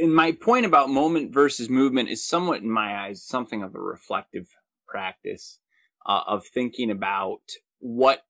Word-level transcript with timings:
In 0.00 0.14
my 0.14 0.32
point 0.32 0.64
about 0.64 0.90
moment 0.90 1.32
versus 1.32 1.68
movement 1.68 2.08
is 2.08 2.24
somewhat, 2.24 2.62
in 2.62 2.70
my 2.70 3.06
eyes, 3.06 3.24
something 3.24 3.62
of 3.62 3.74
a 3.74 3.80
reflective 3.80 4.46
practice 4.86 5.58
uh, 6.06 6.20
of 6.26 6.46
thinking 6.46 6.90
about 6.90 7.42
what 7.80 8.22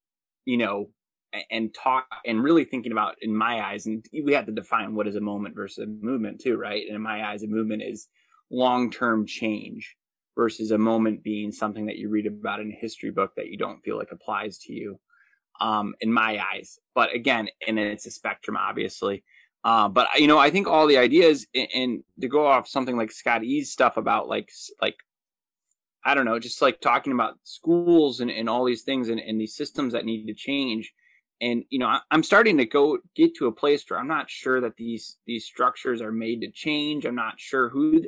you 0.45 0.57
know 0.57 0.91
and 1.51 1.75
talk 1.75 2.07
and 2.25 2.43
really 2.43 2.65
thinking 2.65 2.93
about 2.93 3.16
in 3.20 3.34
my 3.34 3.61
eyes 3.61 3.87
and 3.87 4.05
we 4.25 4.33
have 4.33 4.46
to 4.46 4.52
define 4.52 4.95
what 4.95 5.07
is 5.07 5.16
a 5.16 5.20
moment 5.20 5.55
versus 5.55 5.84
a 5.84 5.87
movement 5.87 6.41
too 6.41 6.57
right? 6.57 6.87
And 6.87 6.96
in 6.96 7.02
my 7.02 7.29
eyes 7.29 7.43
a 7.43 7.46
movement 7.46 7.82
is 7.82 8.09
long-term 8.51 9.27
change 9.27 9.96
versus 10.35 10.71
a 10.71 10.79
moment 10.79 11.23
being 11.23 11.52
something 11.52 11.87
that 11.87 11.96
you 11.96 12.09
read 12.09 12.27
about 12.27 12.60
in 12.60 12.73
a 12.73 12.80
history 12.80 13.10
book 13.10 13.32
that 13.37 13.48
you 13.48 13.59
don't 13.59 13.82
feel 13.82 13.98
like 13.98 14.10
applies 14.10 14.59
to 14.59 14.73
you 14.73 14.98
um, 15.60 15.95
in 16.01 16.12
my 16.12 16.43
eyes. 16.55 16.79
But 16.95 17.15
again 17.15 17.48
and 17.66 17.79
it's 17.79 18.07
a 18.07 18.10
spectrum 18.10 18.57
obviously 18.57 19.23
uh, 19.65 19.89
but 19.89 20.09
you 20.17 20.27
know 20.27 20.39
i 20.39 20.51
think 20.51 20.67
all 20.67 20.87
the 20.87 20.98
ideas 20.98 21.47
and, 21.55 21.69
and 21.75 22.05
to 22.21 22.29
go 22.29 22.47
off 22.47 22.69
something 22.69 22.97
like 22.97 23.11
scott 23.11 23.45
e's 23.45 23.71
stuff 23.71 23.97
about 23.97 24.29
like 24.29 24.51
like 24.80 24.97
i 26.05 26.15
don't 26.15 26.25
know 26.25 26.39
just 26.39 26.62
like 26.62 26.80
talking 26.80 27.12
about 27.12 27.35
schools 27.43 28.21
and, 28.21 28.30
and 28.30 28.49
all 28.49 28.65
these 28.65 28.83
things 28.83 29.09
and, 29.09 29.21
and 29.21 29.41
these 29.41 29.55
systems 29.55 29.93
that 29.93 30.05
need 30.05 30.27
to 30.27 30.35
change. 30.35 30.93
And 31.41 31.65
you 31.71 31.79
know 31.79 31.87
I, 31.87 32.01
am 32.11 32.25
starting 32.25 32.57
to 32.59 32.66
go 32.66 32.99
get 33.15 33.37
to 33.37 33.47
a 33.47 33.52
place 33.52 33.85
where 33.89 34.01
i'm 34.01 34.09
not 34.09 34.29
sure 34.29 34.61
that 34.61 34.77
these 34.77 35.19
these 35.25 35.45
structures 35.45 36.02
are 36.02 36.11
made 36.11 36.41
to 36.41 36.51
change. 36.51 37.05
I'm 37.07 37.15
not 37.15 37.38
sure 37.38 37.69
who 37.69 38.02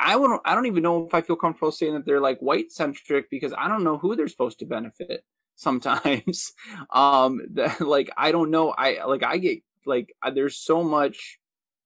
i 0.00 0.16
won't 0.16 0.42
i 0.44 0.52
don't 0.52 0.66
even 0.66 0.82
know 0.82 1.06
if 1.06 1.14
i 1.14 1.20
feel 1.20 1.36
comfortable 1.36 1.70
saying 1.70 1.94
that 1.94 2.04
they're 2.04 2.20
like 2.20 2.40
white 2.40 2.72
centric 2.72 3.30
because 3.30 3.54
i 3.56 3.68
don't 3.68 3.84
know 3.84 3.98
who 3.98 4.16
they're 4.16 4.26
supposed 4.26 4.58
to 4.58 4.66
benefit 4.66 5.24
sometimes. 5.54 6.52
Um 6.90 7.42
that, 7.52 7.80
like 7.80 8.10
i 8.16 8.32
don't 8.32 8.50
know. 8.50 8.70
I 8.70 9.04
like 9.04 9.22
i 9.22 9.36
get 9.36 9.62
like 9.86 10.14
uh, 10.22 10.30
there's 10.30 10.56
so 10.56 10.82
much 10.82 11.38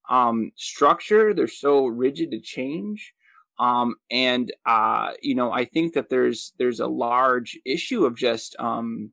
um 0.09 0.51
structure 0.55 1.33
they're 1.33 1.47
so 1.47 1.85
rigid 1.87 2.31
to 2.31 2.39
change 2.39 3.13
um 3.59 3.95
and 4.11 4.51
uh 4.65 5.11
you 5.21 5.33
know 5.33 5.51
i 5.51 5.65
think 5.65 5.93
that 5.93 6.09
there's 6.09 6.53
there's 6.59 6.79
a 6.79 6.87
large 6.87 7.57
issue 7.65 8.05
of 8.05 8.15
just 8.15 8.55
um 8.59 9.11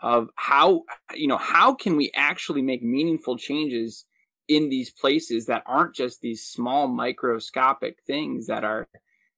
of 0.00 0.28
how 0.36 0.82
you 1.14 1.26
know 1.26 1.36
how 1.36 1.74
can 1.74 1.96
we 1.96 2.10
actually 2.14 2.62
make 2.62 2.82
meaningful 2.82 3.36
changes 3.36 4.04
in 4.48 4.70
these 4.70 4.90
places 4.90 5.46
that 5.46 5.62
aren't 5.66 5.94
just 5.94 6.20
these 6.20 6.44
small 6.44 6.88
microscopic 6.88 7.98
things 8.06 8.46
that 8.46 8.64
are 8.64 8.88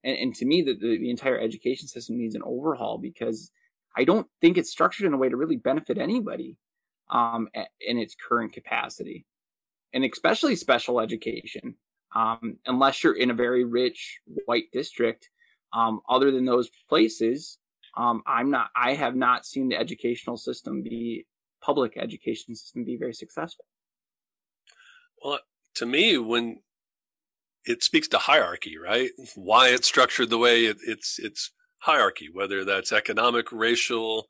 and, 0.04 0.16
and 0.16 0.34
to 0.34 0.46
me 0.46 0.62
that 0.62 0.80
the, 0.80 0.98
the 0.98 1.10
entire 1.10 1.38
education 1.38 1.88
system 1.88 2.16
needs 2.16 2.34
an 2.34 2.42
overhaul 2.44 2.98
because 2.98 3.50
i 3.96 4.04
don't 4.04 4.28
think 4.40 4.56
it's 4.56 4.70
structured 4.70 5.06
in 5.06 5.14
a 5.14 5.18
way 5.18 5.28
to 5.28 5.36
really 5.36 5.56
benefit 5.56 5.98
anybody 5.98 6.56
um, 7.10 7.48
in 7.80 7.98
its 7.98 8.14
current 8.14 8.52
capacity 8.52 9.26
and 9.92 10.04
especially 10.04 10.56
special 10.56 11.00
education 11.00 11.74
um, 12.14 12.56
unless 12.66 13.02
you're 13.02 13.16
in 13.16 13.30
a 13.30 13.34
very 13.34 13.64
rich 13.64 14.20
white 14.46 14.70
district 14.72 15.28
um, 15.72 16.00
other 16.08 16.30
than 16.30 16.44
those 16.44 16.70
places 16.88 17.58
um, 17.96 18.22
I'm 18.26 18.50
not. 18.50 18.70
I 18.76 18.94
have 18.94 19.16
not 19.16 19.44
seen 19.44 19.68
the 19.68 19.76
educational 19.76 20.36
system 20.36 20.82
be 20.82 21.26
public 21.60 21.96
education 21.96 22.54
system 22.54 22.84
be 22.84 22.96
very 22.96 23.14
successful. 23.14 23.64
Well, 25.22 25.40
to 25.74 25.86
me, 25.86 26.16
when 26.16 26.60
it 27.64 27.82
speaks 27.82 28.08
to 28.08 28.18
hierarchy, 28.18 28.76
right? 28.78 29.10
Why 29.34 29.68
it's 29.68 29.88
structured 29.88 30.30
the 30.30 30.38
way 30.38 30.66
it, 30.66 30.78
it's 30.86 31.18
it's 31.18 31.50
hierarchy, 31.78 32.28
whether 32.32 32.64
that's 32.64 32.92
economic, 32.92 33.50
racial, 33.50 34.28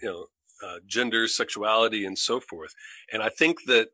you 0.00 0.08
know, 0.08 0.26
uh, 0.64 0.78
gender, 0.86 1.26
sexuality, 1.28 2.04
and 2.04 2.18
so 2.18 2.40
forth. 2.40 2.74
And 3.12 3.22
I 3.22 3.28
think 3.28 3.64
that 3.66 3.88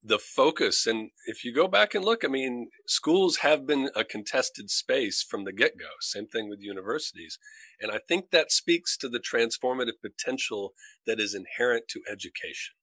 the 0.00 0.18
focus 0.18 0.86
and 0.86 1.10
if 1.26 1.44
you 1.44 1.52
go 1.52 1.66
back 1.66 1.92
and 1.92 2.04
look 2.04 2.24
i 2.24 2.28
mean 2.28 2.68
schools 2.86 3.38
have 3.38 3.66
been 3.66 3.90
a 3.96 4.04
contested 4.04 4.70
space 4.70 5.24
from 5.28 5.42
the 5.44 5.52
get-go. 5.52 5.88
Same 6.00 6.28
thing 6.28 6.48
with 6.48 6.60
universities. 6.60 7.36
And 7.80 7.90
i 7.90 7.98
think 8.06 8.30
that 8.30 8.52
speaks 8.52 8.96
to 8.98 9.08
the 9.08 9.18
transformative 9.18 10.00
potential 10.00 10.72
that 11.04 11.18
is 11.18 11.34
inherent 11.34 11.88
to 11.88 12.00
education. 12.08 12.76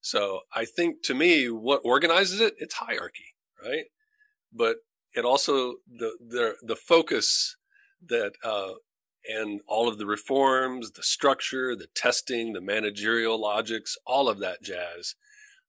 So 0.00 0.40
i 0.52 0.64
think 0.64 1.04
to 1.04 1.14
me 1.14 1.48
what 1.48 1.82
organizes 1.84 2.40
it? 2.40 2.54
It's 2.58 2.74
hierarchy 2.74 3.36
right? 3.62 3.86
But 4.52 4.76
it 5.14 5.24
also 5.24 5.74
the 5.88 6.16
the, 6.20 6.54
the 6.62 6.76
focus 6.76 7.56
that 8.06 8.32
uh, 8.44 8.72
and 9.28 9.60
all 9.66 9.88
of 9.88 9.98
the 9.98 10.06
reforms 10.06 10.92
the 10.92 11.02
structure 11.02 11.74
the 11.76 11.88
testing 11.94 12.52
the 12.52 12.60
managerial 12.60 13.40
logics 13.40 13.96
all 14.06 14.28
of 14.28 14.38
that 14.38 14.62
jazz 14.62 15.14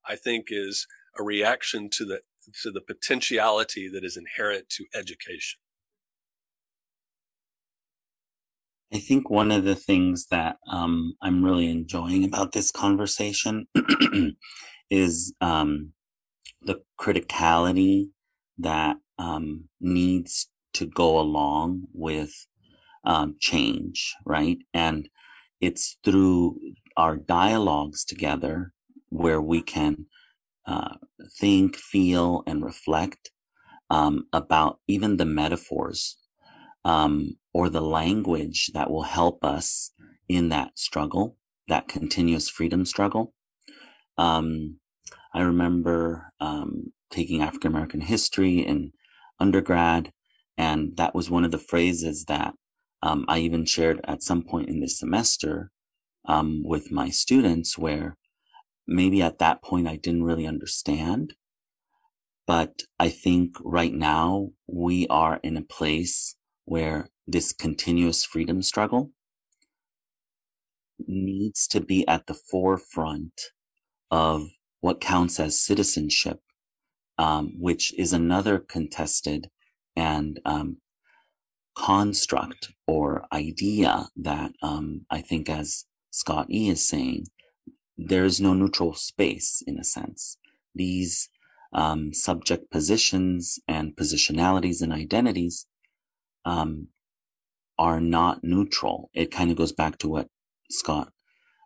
I 0.08 0.16
think 0.16 0.48
is 0.50 0.88
a 1.20 1.24
reaction 1.24 1.90
to 1.94 2.06
the 2.06 2.22
to 2.64 2.72
the 2.72 2.82
potentiality 2.82 3.90
that 3.90 4.06
is 4.06 4.16
inherent 4.16 4.70
to 4.70 4.86
education. 4.94 5.60
I 8.94 9.00
think 9.00 9.30
one 9.30 9.52
of 9.52 9.66
the 9.66 9.76
things 9.76 10.28
that 10.28 10.58
um, 10.70 11.16
I'm 11.22 11.44
really 11.44 11.70
enjoying 11.70 12.24
about 12.24 12.54
this 12.54 12.72
conversation 12.72 13.68
is 14.90 15.34
um, 15.42 15.92
the 16.62 16.82
criticality 16.98 18.12
that 18.58 18.96
um, 19.20 19.66
needs 19.82 20.50
to 20.76 20.86
go 20.86 21.20
along 21.20 21.88
with 21.94 22.48
um, 23.08 23.38
change, 23.40 24.16
right? 24.26 24.60
And 24.74 25.10
it's 25.62 25.98
through 26.04 26.60
our 26.98 27.16
dialogues 27.16 28.04
together 28.04 28.74
where 29.10 29.42
we 29.42 29.62
can 29.62 30.06
uh, 30.68 30.96
think, 31.40 31.78
feel, 31.78 32.44
and 32.46 32.64
reflect 32.64 33.32
um, 33.90 34.26
about 34.34 34.80
even 34.88 35.16
the 35.16 35.26
metaphors 35.26 36.18
um, 36.84 37.38
or 37.54 37.70
the 37.70 37.82
language 37.82 38.72
that 38.74 38.92
will 38.92 39.04
help 39.04 39.44
us 39.44 39.92
in 40.28 40.50
that 40.50 40.78
struggle, 40.78 41.38
that 41.70 41.88
continuous 41.88 42.50
freedom 42.50 42.86
struggle. 42.86 43.34
Um, 44.18 44.80
I 45.34 45.42
remember 45.42 46.34
um, 46.42 46.92
taking 47.10 47.42
African 47.42 47.72
American 47.72 48.02
history 48.02 48.60
in 48.60 48.92
undergrad, 49.40 50.12
and 50.58 50.98
that 50.98 51.16
was 51.16 51.30
one 51.30 51.46
of 51.46 51.52
the 51.52 51.58
phrases 51.58 52.26
that 52.26 52.54
um, 53.02 53.26
I 53.28 53.40
even 53.40 53.66
shared 53.66 54.02
at 54.06 54.24
some 54.24 54.44
point 54.44 54.70
in 54.70 54.80
this 54.80 55.00
semester 55.00 55.72
um, 56.26 56.64
with 56.64 56.92
my 56.92 57.10
students, 57.10 57.78
where 57.78 58.18
maybe 58.86 59.22
at 59.22 59.40
that 59.40 59.62
point 59.62 59.88
I 59.88 59.98
didn't 59.98 60.24
really 60.24 60.48
understand. 60.48 61.34
But 62.46 62.84
I 63.00 63.10
think 63.10 63.58
right 63.64 63.94
now 63.94 64.52
we 64.68 65.06
are 65.08 65.40
in 65.44 65.58
a 65.58 65.62
place 65.62 66.36
where 66.66 67.10
this 67.28 67.52
continuous 67.52 68.24
freedom 68.24 68.62
struggle 68.62 69.12
needs 71.06 71.68
to 71.68 71.82
be 71.82 72.08
at 72.08 72.28
the 72.28 72.34
forefront 72.34 73.42
of 74.10 74.50
what 74.80 75.02
counts 75.02 75.40
as 75.40 75.60
citizenship, 75.60 76.40
um, 77.18 77.54
which 77.60 77.94
is 77.98 78.14
another 78.14 78.60
contested 78.60 79.50
and 79.96 80.40
um, 80.46 80.78
construct 81.78 82.72
or 82.88 83.26
idea 83.32 84.08
that 84.16 84.52
um, 84.64 85.06
I 85.12 85.22
think, 85.22 85.50
as 85.50 85.86
Scott 86.10 86.48
E 86.50 86.70
is 86.70 86.88
saying, 86.88 87.28
there 87.98 88.26
is 88.26 88.42
no 88.42 88.54
neutral 88.54 88.94
space 88.96 89.62
in 89.66 89.78
a 89.80 89.84
sense. 89.84 90.38
These 90.74 91.30
um, 91.72 92.14
subject 92.14 92.72
positions 92.72 93.60
and 93.68 93.96
positionalities 93.96 94.82
and 94.82 94.92
identities 94.92 95.68
um, 96.46 96.88
are 97.78 98.02
not 98.02 98.44
neutral. 98.44 99.10
It 99.14 99.32
kind 99.32 99.52
of 99.52 99.58
goes 99.58 99.72
back 99.72 100.00
to 100.00 100.08
what 100.08 100.30
Scott 100.72 101.12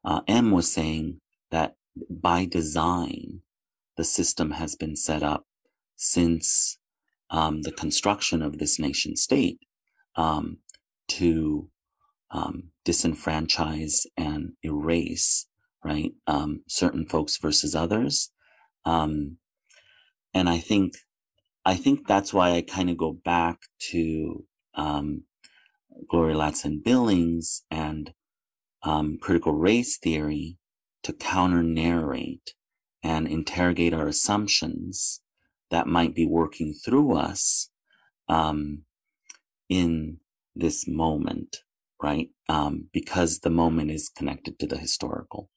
uh, 0.03 0.21
M 0.27 0.51
was 0.51 0.71
saying 0.71 1.21
that 1.51 1.75
by 2.09 2.45
design, 2.45 3.41
the 3.95 4.03
system 4.03 4.51
has 4.51 4.75
been 4.75 4.95
set 4.95 5.23
up 5.23 5.45
since 5.95 6.77
um, 7.29 7.61
the 7.61 7.71
construction 7.71 8.41
of 8.41 8.57
this 8.57 8.77
nation 8.77 9.15
state 9.15 9.59
um, 10.15 10.57
to 11.09 11.69
um, 12.31 12.71
disenfranchise 12.85 14.05
and 14.17 14.53
erase 14.63 15.47
right? 15.83 16.13
Um, 16.27 16.61
certain 16.67 17.05
folks 17.05 17.37
versus 17.37 17.75
others. 17.75 18.31
Um, 18.85 19.37
and 20.33 20.49
I 20.49 20.59
think, 20.59 20.93
I 21.65 21.75
think 21.75 22.07
that's 22.07 22.33
why 22.33 22.51
I 22.51 22.61
kind 22.61 22.89
of 22.89 22.97
go 22.97 23.13
back 23.13 23.59
to, 23.91 24.45
um, 24.75 25.23
Gloria 26.09 26.35
Ladson 26.35 26.83
Billings 26.83 27.63
and, 27.69 28.13
um, 28.83 29.17
critical 29.21 29.53
race 29.53 29.97
theory 29.97 30.57
to 31.03 31.13
counter 31.13 31.63
narrate 31.63 32.53
and 33.03 33.27
interrogate 33.27 33.93
our 33.93 34.07
assumptions 34.07 35.21
that 35.69 35.87
might 35.87 36.15
be 36.15 36.25
working 36.25 36.73
through 36.73 37.15
us, 37.15 37.69
um, 38.27 38.83
in 39.71 40.17
this 40.53 40.85
moment, 40.85 41.59
right? 42.03 42.27
Um, 42.49 42.89
because 42.91 43.39
the 43.39 43.49
moment 43.49 43.89
is 43.89 44.11
connected 44.13 44.59
to 44.59 44.67
the 44.67 44.77
historical. 44.77 45.49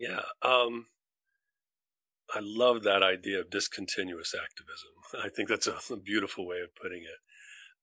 Yeah. 0.00 0.22
Um, 0.40 0.86
I 2.34 2.40
love 2.40 2.84
that 2.84 3.02
idea 3.02 3.40
of 3.40 3.50
discontinuous 3.50 4.34
activism. 4.34 4.90
I 5.22 5.28
think 5.28 5.50
that's 5.50 5.68
a, 5.68 5.96
beautiful 6.02 6.46
way 6.46 6.60
of 6.60 6.74
putting 6.74 7.02
it. 7.02 7.20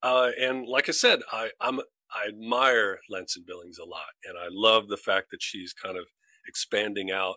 Uh, 0.02 0.32
and 0.42 0.68
like 0.68 0.90
I 0.90 0.94
said, 0.94 1.20
I, 1.32 1.52
I'm 1.62 1.80
I 2.12 2.28
admire 2.28 3.02
Ladson 3.12 3.46
Billings 3.46 3.78
a 3.78 3.86
lot, 3.86 4.16
and 4.26 4.36
I 4.36 4.48
love 4.50 4.88
the 4.88 4.98
fact 4.98 5.30
that 5.30 5.44
she's 5.44 5.74
kind 5.74 5.96
of 5.96 6.06
expanding 6.48 7.12
out 7.12 7.36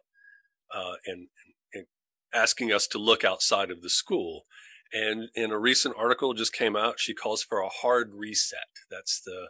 uh, 0.74 0.94
and, 1.04 1.28
and, 1.74 1.84
asking 2.32 2.72
us 2.72 2.86
to 2.86 2.96
look 2.96 3.22
outside 3.22 3.70
of 3.70 3.82
the 3.82 3.90
school. 3.90 4.44
And 4.92 5.28
in 5.34 5.50
a 5.50 5.58
recent 5.58 5.94
article 5.98 6.34
just 6.34 6.52
came 6.52 6.76
out, 6.76 7.00
she 7.00 7.14
calls 7.14 7.42
for 7.42 7.60
a 7.60 7.68
hard 7.68 8.12
reset. 8.14 8.68
That's 8.90 9.20
the 9.24 9.48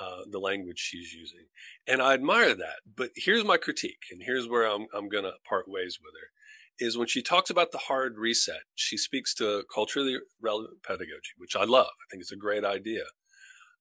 uh, 0.00 0.22
the 0.30 0.38
language 0.38 0.78
she's 0.78 1.14
using, 1.14 1.46
and 1.88 2.02
I 2.02 2.12
admire 2.12 2.54
that. 2.54 2.80
But 2.96 3.10
here's 3.16 3.44
my 3.44 3.56
critique, 3.56 4.02
and 4.10 4.22
here's 4.24 4.48
where 4.48 4.66
I'm 4.66 4.86
I'm 4.94 5.08
gonna 5.08 5.32
part 5.48 5.68
ways 5.68 5.98
with 6.02 6.14
her. 6.20 6.28
Is 6.86 6.98
when 6.98 7.08
she 7.08 7.22
talks 7.22 7.48
about 7.48 7.72
the 7.72 7.78
hard 7.78 8.18
reset, 8.18 8.62
she 8.74 8.98
speaks 8.98 9.32
to 9.36 9.64
culturally 9.72 10.18
relevant 10.42 10.82
pedagogy, 10.82 11.32
which 11.38 11.56
I 11.56 11.64
love. 11.64 11.86
I 11.86 12.06
think 12.10 12.20
it's 12.22 12.32
a 12.32 12.36
great 12.36 12.64
idea 12.64 13.04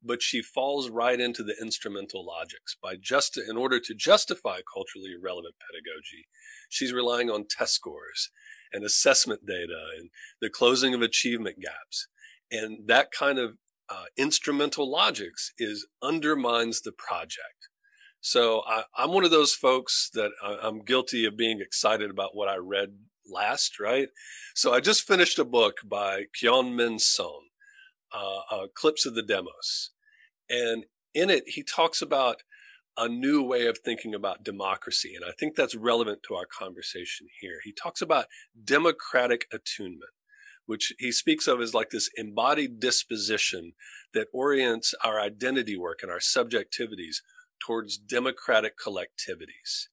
but 0.06 0.22
she 0.22 0.42
falls 0.42 0.90
right 0.90 1.20
into 1.20 1.44
the 1.44 1.56
instrumental 1.60 2.26
logics 2.26 2.76
by 2.82 2.96
just 2.96 3.38
in 3.38 3.58
order 3.58 3.80
to 3.80 3.96
justify 3.96 4.60
culturally 4.72 5.16
relevant 5.22 5.56
pedagogy 5.60 6.28
she's 6.70 6.94
relying 6.94 7.30
on 7.30 7.46
test 7.50 7.74
scores 7.74 8.30
and 8.74 8.84
assessment 8.84 9.46
data 9.46 9.80
and 9.98 10.10
the 10.42 10.50
closing 10.50 10.94
of 10.94 11.02
achievement 11.02 11.58
gaps 11.62 12.08
and 12.52 12.88
that 12.88 13.12
kind 13.12 13.40
of 13.40 13.58
uh, 13.90 14.06
instrumental 14.18 14.90
logics 14.90 15.52
is 15.58 15.88
undermines 16.02 16.82
the 16.82 16.92
project 16.92 17.70
so 18.26 18.64
I, 18.66 18.86
am 18.98 19.12
one 19.12 19.24
of 19.24 19.30
those 19.30 19.54
folks 19.54 20.10
that 20.16 20.32
I'm 20.42 20.84
guilty 20.84 21.26
of 21.26 21.38
being 21.38 21.62
excited 21.62 22.10
about 22.10 22.36
what 22.36 22.50
I 22.50 22.56
read 22.56 22.96
last, 23.32 23.80
right? 23.80 24.08
So 24.56 24.74
I 24.74 24.80
just 24.80 25.06
finished 25.06 25.38
a 25.38 25.46
book 25.46 25.78
by 25.86 26.24
Kyong-Min 26.36 26.98
Son, 26.98 27.28
uh, 28.12 28.40
uh, 28.52 28.64
Eclipse 28.64 29.06
of 29.06 29.14
the 29.14 29.22
Demos. 29.22 29.92
And 30.50 30.86
in 31.14 31.30
it, 31.30 31.44
he 31.46 31.62
talks 31.62 32.02
about 32.02 32.38
a 32.98 33.10
new 33.10 33.44
way 33.44 33.68
of 33.68 33.80
thinking 33.80 34.14
about 34.14 34.44
democracy. 34.44 35.14
And 35.16 35.26
I 35.26 35.32
think 35.38 35.56
that's 35.56 35.76
relevant 35.76 36.24
to 36.28 36.36
our 36.36 36.46
conversation 36.46 37.28
here. 37.42 37.60
He 37.64 37.72
talks 37.74 38.02
about 38.02 38.26
democratic 38.64 39.48
attunement, 39.52 40.12
which 40.66 40.94
he 40.98 41.12
speaks 41.12 41.48
of 41.48 41.62
as 41.62 41.74
like 41.74 41.90
this 41.90 42.10
embodied 42.16 42.80
disposition 42.80 43.74
that 44.14 44.28
orients 44.34 44.94
our 45.04 45.20
identity 45.20 45.78
work 45.78 46.00
and 46.02 46.12
our 46.12 46.20
subjectivities 46.20 47.18
towards 47.60 47.98
democratic 47.98 48.74
collectivities. 48.78 49.88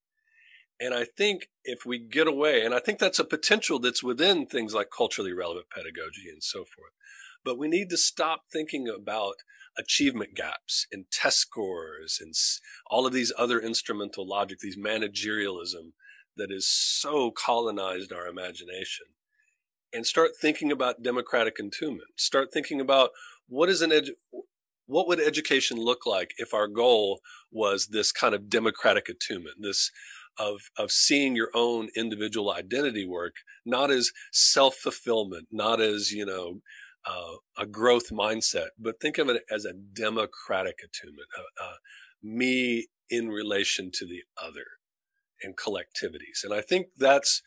And 0.80 0.94
I 0.94 1.04
think 1.04 1.48
if 1.64 1.86
we 1.86 1.98
get 1.98 2.26
away, 2.26 2.64
and 2.64 2.74
I 2.74 2.80
think 2.80 2.98
that's 2.98 3.20
a 3.20 3.24
potential 3.24 3.78
that's 3.78 4.02
within 4.02 4.46
things 4.46 4.74
like 4.74 4.88
culturally 4.96 5.32
relevant 5.32 5.66
pedagogy 5.70 6.28
and 6.28 6.42
so 6.42 6.64
forth, 6.64 6.92
but 7.44 7.58
we 7.58 7.68
need 7.68 7.88
to 7.90 7.96
stop 7.96 8.44
thinking 8.52 8.88
about 8.88 9.34
achievement 9.78 10.34
gaps 10.34 10.86
and 10.92 11.06
test 11.10 11.38
scores 11.38 12.18
and 12.20 12.34
all 12.90 13.06
of 13.06 13.12
these 13.12 13.32
other 13.38 13.58
instrumental 13.60 14.26
logic, 14.26 14.58
these 14.58 14.76
managerialism 14.76 15.92
that 16.36 16.50
is 16.50 16.66
so 16.68 17.30
colonized 17.30 18.12
our 18.12 18.26
imagination 18.26 19.06
and 19.92 20.06
start 20.06 20.30
thinking 20.40 20.72
about 20.72 21.02
democratic 21.02 21.58
attunement. 21.58 22.08
Start 22.16 22.52
thinking 22.52 22.80
about 22.80 23.10
what 23.48 23.68
is 23.68 23.82
an 23.82 23.92
what 24.86 25.06
would 25.06 25.20
education 25.20 25.76
look 25.78 26.04
like 26.06 26.32
if 26.38 26.52
our 26.52 26.66
goal 26.66 27.20
was 27.50 27.88
this 27.88 28.12
kind 28.12 28.34
of 28.34 28.48
democratic 28.48 29.08
attunement, 29.08 29.56
this 29.60 29.90
of 30.38 30.70
of 30.78 30.90
seeing 30.90 31.36
your 31.36 31.50
own 31.54 31.88
individual 31.94 32.52
identity 32.52 33.06
work 33.06 33.34
not 33.66 33.90
as 33.90 34.12
self 34.32 34.74
fulfillment, 34.76 35.48
not 35.50 35.80
as 35.80 36.10
you 36.10 36.24
know 36.24 36.60
uh, 37.06 37.36
a 37.58 37.66
growth 37.66 38.10
mindset, 38.10 38.68
but 38.78 39.00
think 39.00 39.18
of 39.18 39.28
it 39.28 39.42
as 39.50 39.64
a 39.64 39.72
democratic 39.72 40.76
attunement, 40.84 41.28
uh, 41.36 41.64
uh, 41.64 41.74
me 42.22 42.86
in 43.10 43.28
relation 43.28 43.90
to 43.92 44.06
the 44.06 44.22
other 44.42 44.64
and 45.42 45.56
collectivities. 45.56 46.44
And 46.44 46.54
I 46.54 46.60
think 46.60 46.88
that's 46.96 47.42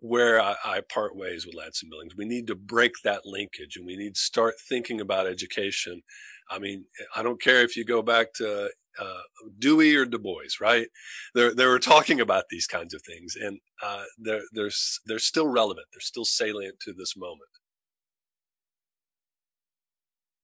where 0.00 0.40
I, 0.40 0.56
I, 0.64 0.80
part 0.80 1.16
ways 1.16 1.46
with 1.46 1.54
Ladson 1.54 1.88
Billings. 1.90 2.16
We 2.16 2.24
need 2.24 2.46
to 2.48 2.54
break 2.54 2.92
that 3.04 3.22
linkage 3.24 3.76
and 3.76 3.86
we 3.86 3.96
need 3.96 4.16
to 4.16 4.20
start 4.20 4.54
thinking 4.68 5.00
about 5.00 5.26
education. 5.26 6.02
I 6.50 6.58
mean, 6.58 6.86
I 7.16 7.22
don't 7.22 7.40
care 7.40 7.62
if 7.62 7.76
you 7.76 7.84
go 7.84 8.02
back 8.02 8.34
to 8.34 8.70
uh, 9.00 9.20
Dewey 9.58 9.94
or 9.96 10.04
Du 10.04 10.18
Bois, 10.18 10.42
right? 10.60 10.88
They're, 11.34 11.54
they 11.54 11.66
were 11.66 11.78
talking 11.78 12.20
about 12.20 12.44
these 12.50 12.66
kinds 12.66 12.92
of 12.92 13.02
things 13.02 13.34
and 13.34 13.60
uh, 13.82 14.04
they're, 14.18 14.42
they're, 14.52 14.70
they're 15.06 15.18
still 15.18 15.48
relevant. 15.48 15.86
They're 15.92 16.00
still 16.00 16.24
salient 16.24 16.80
to 16.80 16.92
this 16.92 17.16
moment. 17.16 17.50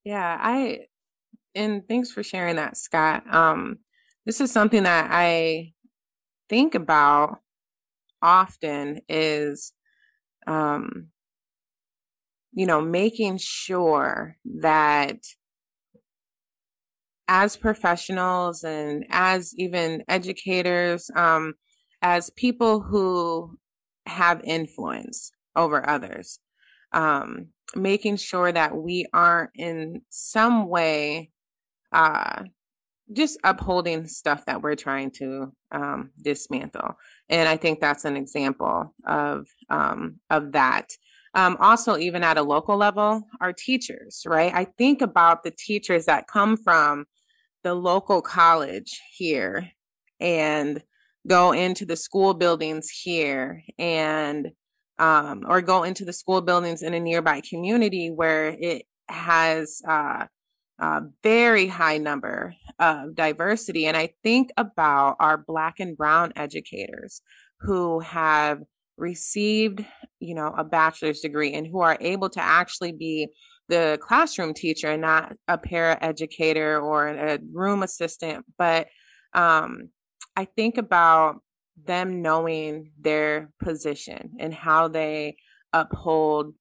Yeah, 0.05 0.39
I 0.41 0.87
and 1.55 1.87
thanks 1.89 2.13
for 2.13 2.23
sharing 2.23 2.57
that, 2.57 2.77
Scott. 2.77 3.25
Um, 3.35 3.79
this 4.27 4.41
is 4.41 4.53
something 4.53 4.85
that 4.85 5.09
I 5.13 5.73
think 6.49 6.75
about 6.75 7.39
often 8.23 9.01
is 9.09 9.73
um 10.47 11.09
you 12.53 12.67
know 12.67 12.81
making 12.81 13.39
sure 13.39 14.37
that 14.45 15.19
as 17.29 17.57
professionals 17.57 18.65
and 18.65 19.07
as 19.11 19.55
even 19.57 20.03
educators 20.09 21.11
um 21.15 21.55
as 22.03 22.31
people 22.31 22.81
who 22.83 23.59
have 24.07 24.41
influence 24.45 25.31
over 25.55 25.89
others 25.89 26.41
um 26.93 27.49
making 27.77 28.17
sure 28.17 28.51
that 28.51 28.77
we 28.77 29.07
aren't 29.13 29.51
in 29.55 30.03
some 30.11 30.69
way 30.69 31.31
uh 31.93 32.43
just 33.13 33.39
upholding 33.43 34.07
stuff 34.07 34.45
that 34.47 34.63
we're 34.63 34.77
trying 34.77 35.11
to 35.11 35.53
um, 35.73 36.11
dismantle. 36.23 36.97
And 37.29 37.49
i 37.49 37.57
think 37.57 37.81
that's 37.81 38.05
an 38.05 38.17
example 38.17 38.95
of 39.07 39.49
um, 39.69 40.21
of 40.31 40.53
that. 40.53 40.91
Um, 41.35 41.57
also 41.61 41.97
even 41.97 42.25
at 42.25 42.39
a 42.39 42.43
local 42.43 42.77
level 42.77 43.23
our 43.41 43.53
teachers 43.53 44.23
right? 44.27 44.53
I 44.55 44.65
think 44.65 45.01
about 45.01 45.45
the 45.45 45.53
teachers 45.53 46.07
that 46.07 46.27
come 46.27 46.57
from 46.57 47.07
the 47.63 47.75
local 47.75 48.23
college 48.23 49.01
here 49.17 49.71
and 50.19 50.83
go 51.27 51.53
into 51.53 51.85
the 51.85 51.97
school 51.97 52.35
buildings 52.35 52.89
here 52.91 53.63
and 53.79 54.53
um, 55.01 55.45
or 55.49 55.63
go 55.63 55.83
into 55.83 56.05
the 56.05 56.13
school 56.13 56.43
buildings 56.43 56.83
in 56.83 56.95
a 56.95 57.01
nearby 57.01 57.41
community 57.41 58.11
where 58.11 58.49
it 58.49 58.85
has 59.09 59.81
uh, 59.89 60.27
a 60.79 61.01
very 61.23 61.67
high 61.67 61.97
number 61.97 62.55
of 62.79 63.15
diversity. 63.15 63.87
And 63.87 63.97
I 63.97 64.11
think 64.23 64.51
about 64.59 65.17
our 65.19 65.39
Black 65.39 65.81
and 65.81 65.97
Brown 65.97 66.33
educators 66.37 67.23
who 67.61 68.01
have 68.01 68.61
received, 68.99 69.85
you 70.21 70.35
know, 70.35 70.55
a 70.57 70.65
bachelor's 70.65 71.21
degree 71.21 71.55
and 71.55 71.67
who 71.67 71.81
are 71.81 71.97
able 72.01 72.29
to 72.31 72.41
actually 72.41 72.93
be 72.93 73.29
the 73.69 73.99
classroom 74.03 74.53
teacher 74.53 74.89
and 74.89 75.01
not 75.01 75.33
a 75.49 75.57
para 75.57 75.97
educator 76.03 76.79
or 76.79 77.09
a 77.09 77.39
room 77.53 77.83
assistant. 77.83 78.45
But 78.59 78.89
um, 79.33 79.89
I 80.37 80.45
think 80.45 80.77
about 80.77 81.37
them 81.87 82.23
knowing 82.23 82.93
their 82.99 83.51
position 83.63 84.33
and 84.39 84.53
how 84.53 84.89
they 84.89 85.37
uphold 85.73 86.55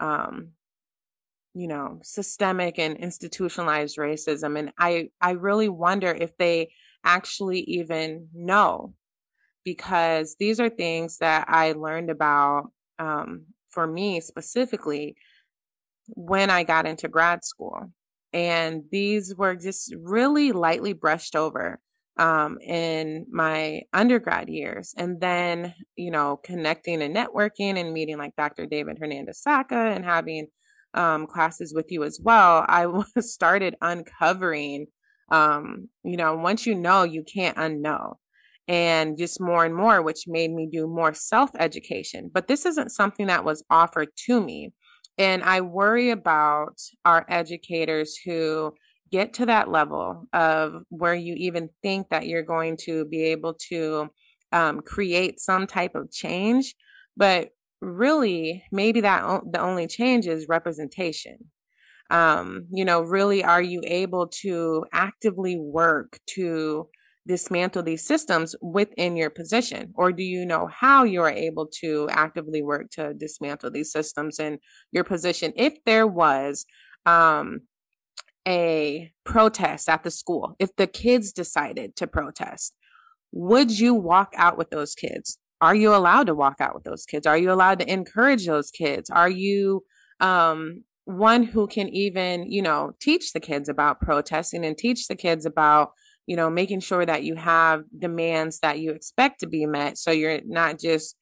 um 0.00 0.48
you 1.54 1.68
know 1.68 2.00
systemic 2.02 2.78
and 2.78 2.96
institutionalized 2.96 3.96
racism. 3.98 4.58
And 4.58 4.72
i 4.78 5.08
i 5.20 5.30
really 5.32 5.68
wonder 5.68 6.10
if 6.10 6.36
they 6.36 6.72
actually 7.04 7.60
even 7.60 8.28
know 8.34 8.94
because 9.64 10.36
these 10.38 10.58
are 10.60 10.70
things 10.70 11.18
that 11.18 11.46
i 11.48 11.72
learned 11.72 12.10
about 12.10 12.70
um 12.98 13.46
for 13.70 13.86
me 13.86 14.20
specifically 14.20 15.16
when 16.08 16.50
i 16.50 16.64
got 16.64 16.86
into 16.86 17.08
grad 17.08 17.44
school. 17.44 17.90
And 18.32 18.82
these 18.90 19.32
were 19.36 19.54
just 19.54 19.94
really 20.02 20.50
lightly 20.50 20.92
brushed 20.92 21.36
over 21.36 21.78
um, 22.16 22.58
in 22.60 23.26
my 23.30 23.82
undergrad 23.92 24.48
years. 24.48 24.94
And 24.96 25.20
then, 25.20 25.74
you 25.96 26.10
know, 26.10 26.38
connecting 26.44 27.02
and 27.02 27.14
networking 27.14 27.78
and 27.78 27.92
meeting 27.92 28.18
like 28.18 28.36
Dr. 28.36 28.66
David 28.66 28.98
Hernandez 29.00 29.42
Saca 29.46 29.94
and 29.94 30.04
having 30.04 30.48
um, 30.94 31.26
classes 31.26 31.72
with 31.74 31.86
you 31.90 32.04
as 32.04 32.20
well, 32.22 32.64
I 32.68 32.86
started 33.20 33.76
uncovering, 33.80 34.86
um, 35.30 35.88
you 36.04 36.16
know, 36.16 36.36
once 36.36 36.66
you 36.66 36.74
know, 36.74 37.02
you 37.02 37.24
can't 37.24 37.56
unknow. 37.56 38.14
And 38.66 39.18
just 39.18 39.42
more 39.42 39.66
and 39.66 39.76
more, 39.76 40.00
which 40.00 40.24
made 40.26 40.50
me 40.50 40.66
do 40.72 40.86
more 40.86 41.12
self 41.12 41.50
education. 41.58 42.30
But 42.32 42.48
this 42.48 42.64
isn't 42.64 42.92
something 42.92 43.26
that 43.26 43.44
was 43.44 43.62
offered 43.68 44.08
to 44.24 44.40
me. 44.40 44.72
And 45.18 45.42
I 45.42 45.60
worry 45.60 46.08
about 46.08 46.78
our 47.04 47.26
educators 47.28 48.16
who 48.24 48.72
get 49.14 49.32
to 49.34 49.46
that 49.46 49.70
level 49.70 50.26
of 50.32 50.82
where 50.88 51.14
you 51.14 51.34
even 51.36 51.68
think 51.82 52.08
that 52.08 52.26
you're 52.26 52.42
going 52.56 52.76
to 52.76 53.04
be 53.04 53.22
able 53.34 53.54
to 53.70 54.08
um, 54.50 54.80
create 54.80 55.38
some 55.38 55.68
type 55.68 55.94
of 55.94 56.10
change, 56.10 56.74
but 57.16 57.50
really 57.80 58.64
maybe 58.72 59.00
that 59.02 59.22
the 59.52 59.60
only 59.60 59.86
change 59.86 60.26
is 60.26 60.48
representation. 60.48 61.36
Um 62.10 62.66
you 62.78 62.84
know 62.84 63.00
really 63.16 63.40
are 63.52 63.62
you 63.72 63.80
able 64.02 64.26
to 64.42 64.84
actively 64.92 65.56
work 65.80 66.10
to 66.36 66.88
dismantle 67.26 67.82
these 67.84 68.04
systems 68.06 68.54
within 68.60 69.16
your 69.16 69.30
position? 69.30 69.82
Or 69.94 70.12
do 70.12 70.22
you 70.22 70.44
know 70.44 70.68
how 70.82 71.04
you 71.04 71.20
are 71.22 71.36
able 71.48 71.66
to 71.80 72.08
actively 72.10 72.62
work 72.62 72.90
to 72.96 73.14
dismantle 73.14 73.70
these 73.70 73.90
systems 73.90 74.38
in 74.38 74.58
your 74.92 75.04
position 75.04 75.52
if 75.56 75.72
there 75.86 76.06
was 76.06 76.66
um 77.06 77.60
a 78.46 79.12
protest 79.24 79.88
at 79.88 80.02
the 80.02 80.10
school 80.10 80.54
if 80.58 80.74
the 80.76 80.86
kids 80.86 81.32
decided 81.32 81.96
to 81.96 82.06
protest 82.06 82.74
would 83.34 83.76
you 83.78 83.94
walk 83.94 84.32
out 84.36 84.56
with 84.56 84.70
those 84.70 84.94
kids? 84.94 85.38
Are 85.60 85.74
you 85.74 85.92
allowed 85.94 86.28
to 86.28 86.34
walk 86.34 86.60
out 86.60 86.74
with 86.74 86.84
those 86.84 87.04
kids? 87.04 87.26
Are 87.26 87.36
you 87.36 87.50
allowed 87.50 87.80
to 87.80 87.92
encourage 87.92 88.46
those 88.46 88.70
kids? 88.70 89.10
Are 89.10 89.28
you 89.28 89.82
um 90.20 90.84
one 91.04 91.42
who 91.42 91.66
can 91.66 91.88
even 91.88 92.50
you 92.50 92.62
know 92.62 92.92
teach 93.00 93.32
the 93.32 93.40
kids 93.40 93.68
about 93.68 94.00
protesting 94.00 94.64
and 94.64 94.78
teach 94.78 95.08
the 95.08 95.16
kids 95.16 95.44
about 95.44 95.90
you 96.26 96.36
know 96.36 96.48
making 96.48 96.80
sure 96.80 97.04
that 97.04 97.24
you 97.24 97.34
have 97.34 97.82
demands 97.98 98.60
that 98.60 98.78
you 98.78 98.92
expect 98.92 99.40
to 99.40 99.48
be 99.48 99.66
met? 99.66 99.98
So 99.98 100.12
you're 100.12 100.40
not 100.46 100.78
just 100.78 101.16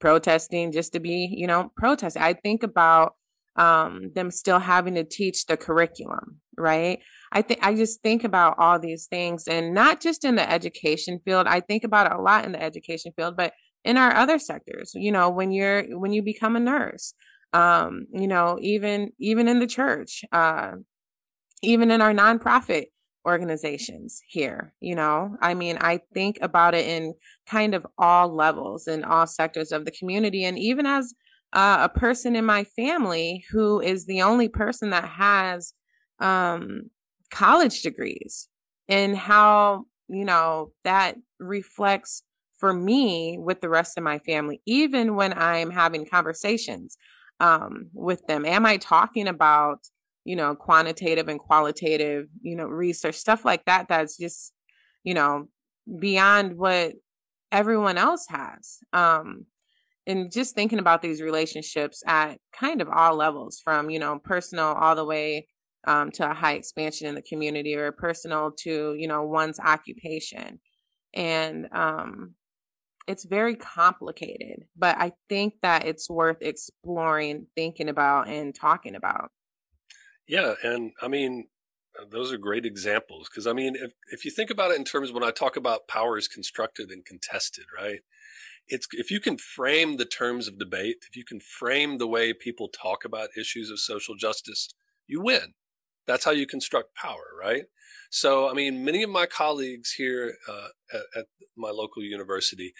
protesting 0.00 0.72
just 0.72 0.92
to 0.94 1.00
be 1.00 1.32
you 1.36 1.46
know 1.46 1.70
protesting. 1.76 2.22
I 2.22 2.32
think 2.32 2.64
about 2.64 3.14
um, 3.58 4.12
them 4.14 4.30
still 4.30 4.60
having 4.60 4.94
to 4.94 5.04
teach 5.04 5.46
the 5.46 5.56
curriculum 5.56 6.40
right? 6.56 7.00
I 7.30 7.42
think 7.42 7.60
i 7.62 7.74
just 7.74 8.02
think 8.02 8.24
about 8.24 8.56
all 8.58 8.78
these 8.78 9.06
things 9.06 9.46
and 9.46 9.74
not 9.74 10.00
just 10.00 10.24
in 10.24 10.36
the 10.36 10.50
education 10.50 11.20
field 11.24 11.46
i 11.46 11.60
think 11.60 11.84
about 11.84 12.06
it 12.06 12.18
a 12.18 12.22
lot 12.22 12.44
in 12.44 12.52
the 12.52 12.62
education 12.62 13.12
field 13.14 13.36
but 13.36 13.52
in 13.84 13.96
our 13.96 14.14
other 14.14 14.38
sectors 14.38 14.92
you 14.94 15.12
know 15.12 15.28
when 15.28 15.52
you're 15.52 15.82
when 15.98 16.12
you 16.12 16.22
become 16.22 16.56
a 16.56 16.60
nurse 16.60 17.14
um 17.52 18.06
you 18.12 18.26
know 18.26 18.58
even 18.60 19.10
even 19.18 19.46
in 19.46 19.60
the 19.60 19.66
church 19.66 20.24
uh 20.32 20.72
even 21.62 21.90
in 21.90 22.00
our 22.00 22.14
nonprofit 22.14 22.86
organizations 23.26 24.22
here 24.26 24.72
you 24.80 24.94
know? 24.94 25.36
I 25.42 25.52
mean 25.52 25.76
i 25.80 26.00
think 26.14 26.38
about 26.40 26.74
it 26.74 26.86
in 26.86 27.14
kind 27.46 27.74
of 27.74 27.86
all 27.98 28.34
levels 28.34 28.86
and 28.86 29.04
all 29.04 29.26
sectors 29.26 29.70
of 29.70 29.84
the 29.84 29.90
community 29.90 30.44
and 30.44 30.58
even 30.58 30.86
as 30.86 31.12
uh, 31.52 31.88
a 31.92 31.98
person 31.98 32.36
in 32.36 32.44
my 32.44 32.64
family 32.64 33.44
who 33.50 33.80
is 33.80 34.06
the 34.06 34.22
only 34.22 34.48
person 34.48 34.90
that 34.90 35.04
has 35.04 35.72
um 36.20 36.82
college 37.30 37.82
degrees 37.82 38.48
and 38.88 39.16
how 39.16 39.84
you 40.08 40.24
know 40.24 40.72
that 40.84 41.14
reflects 41.38 42.22
for 42.58 42.72
me 42.72 43.38
with 43.38 43.60
the 43.60 43.68
rest 43.68 43.96
of 43.96 44.02
my 44.02 44.18
family 44.18 44.60
even 44.66 45.14
when 45.14 45.32
i'm 45.34 45.70
having 45.70 46.04
conversations 46.04 46.98
um, 47.40 47.88
with 47.92 48.26
them? 48.26 48.44
Am 48.44 48.66
I 48.66 48.76
talking 48.76 49.28
about, 49.28 49.80
you 50.24 50.36
know, 50.36 50.54
quantitative 50.54 51.28
and 51.28 51.38
qualitative, 51.38 52.26
you 52.42 52.56
know, 52.56 52.66
research, 52.66 53.14
stuff 53.14 53.44
like 53.44 53.64
that, 53.66 53.88
that's 53.88 54.16
just, 54.16 54.52
you 55.04 55.14
know, 55.14 55.48
beyond 55.98 56.56
what 56.56 56.94
everyone 57.52 57.98
else 57.98 58.26
has? 58.28 58.78
Um, 58.92 59.46
and 60.08 60.32
just 60.32 60.54
thinking 60.54 60.78
about 60.78 61.02
these 61.02 61.20
relationships 61.20 62.02
at 62.06 62.38
kind 62.52 62.80
of 62.80 62.88
all 62.88 63.14
levels 63.14 63.60
from, 63.62 63.90
you 63.90 63.98
know, 63.98 64.18
personal 64.18 64.68
all 64.68 64.96
the 64.96 65.04
way 65.04 65.46
um, 65.86 66.10
to 66.12 66.28
a 66.28 66.34
high 66.34 66.54
expansion 66.54 67.06
in 67.06 67.14
the 67.14 67.22
community 67.22 67.74
or 67.76 67.92
personal 67.92 68.50
to, 68.62 68.94
you 68.98 69.06
know, 69.06 69.22
one's 69.22 69.60
occupation. 69.60 70.60
And 71.14 71.68
um, 71.72 72.34
it's 73.06 73.24
very 73.24 73.54
complicated, 73.54 74.64
but 74.76 74.96
I 74.98 75.12
think 75.28 75.54
that 75.62 75.86
it's 75.86 76.08
worth 76.08 76.38
exploring, 76.40 77.46
thinking 77.54 77.90
about, 77.90 78.28
and 78.28 78.54
talking 78.54 78.94
about. 78.94 79.30
Yeah, 80.26 80.54
and 80.62 80.92
I 81.02 81.08
mean, 81.08 81.48
uh, 82.00 82.04
those 82.10 82.32
are 82.32 82.38
great 82.38 82.66
examples 82.66 83.28
because 83.30 83.46
I 83.46 83.54
mean, 83.54 83.76
if 83.76 83.92
if 84.12 84.26
you 84.26 84.30
think 84.30 84.50
about 84.50 84.70
it 84.70 84.78
in 84.78 84.84
terms 84.84 85.10
when 85.10 85.24
I 85.24 85.30
talk 85.30 85.56
about 85.56 85.88
power 85.88 86.18
is 86.18 86.28
constructed 86.28 86.90
and 86.90 87.04
contested, 87.04 87.64
right? 87.74 88.00
It's 88.68 88.86
if 88.92 89.10
you 89.10 89.20
can 89.20 89.38
frame 89.38 89.96
the 89.96 90.04
terms 90.04 90.48
of 90.48 90.58
debate, 90.58 90.96
if 91.08 91.16
you 91.16 91.24
can 91.24 91.40
frame 91.40 91.98
the 91.98 92.06
way 92.06 92.32
people 92.32 92.68
talk 92.68 93.04
about 93.04 93.30
issues 93.38 93.70
of 93.70 93.80
social 93.80 94.14
justice, 94.14 94.68
you 95.06 95.20
win. 95.22 95.54
That's 96.06 96.24
how 96.24 96.30
you 96.30 96.46
construct 96.46 96.94
power, 96.94 97.24
right? 97.38 97.64
So, 98.10 98.48
I 98.48 98.54
mean, 98.54 98.84
many 98.84 99.02
of 99.02 99.10
my 99.10 99.26
colleagues 99.26 99.92
here 99.92 100.34
uh, 100.48 100.68
at, 100.92 101.02
at, 101.14 101.26
my 101.56 101.70
local 101.70 102.02
university, 102.02 102.72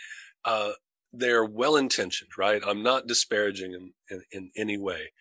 uh, 0.45 0.71
they're 1.13 1.45
well 1.45 1.77
intentioned, 1.77 2.31
right? 2.39 2.63
I'm 2.65 2.83
not 2.83 3.09
disparaging 3.09 3.73
them 3.73 3.95
in, 4.09 4.23
in 4.31 4.51
any 4.57 4.79
way. 4.79 5.13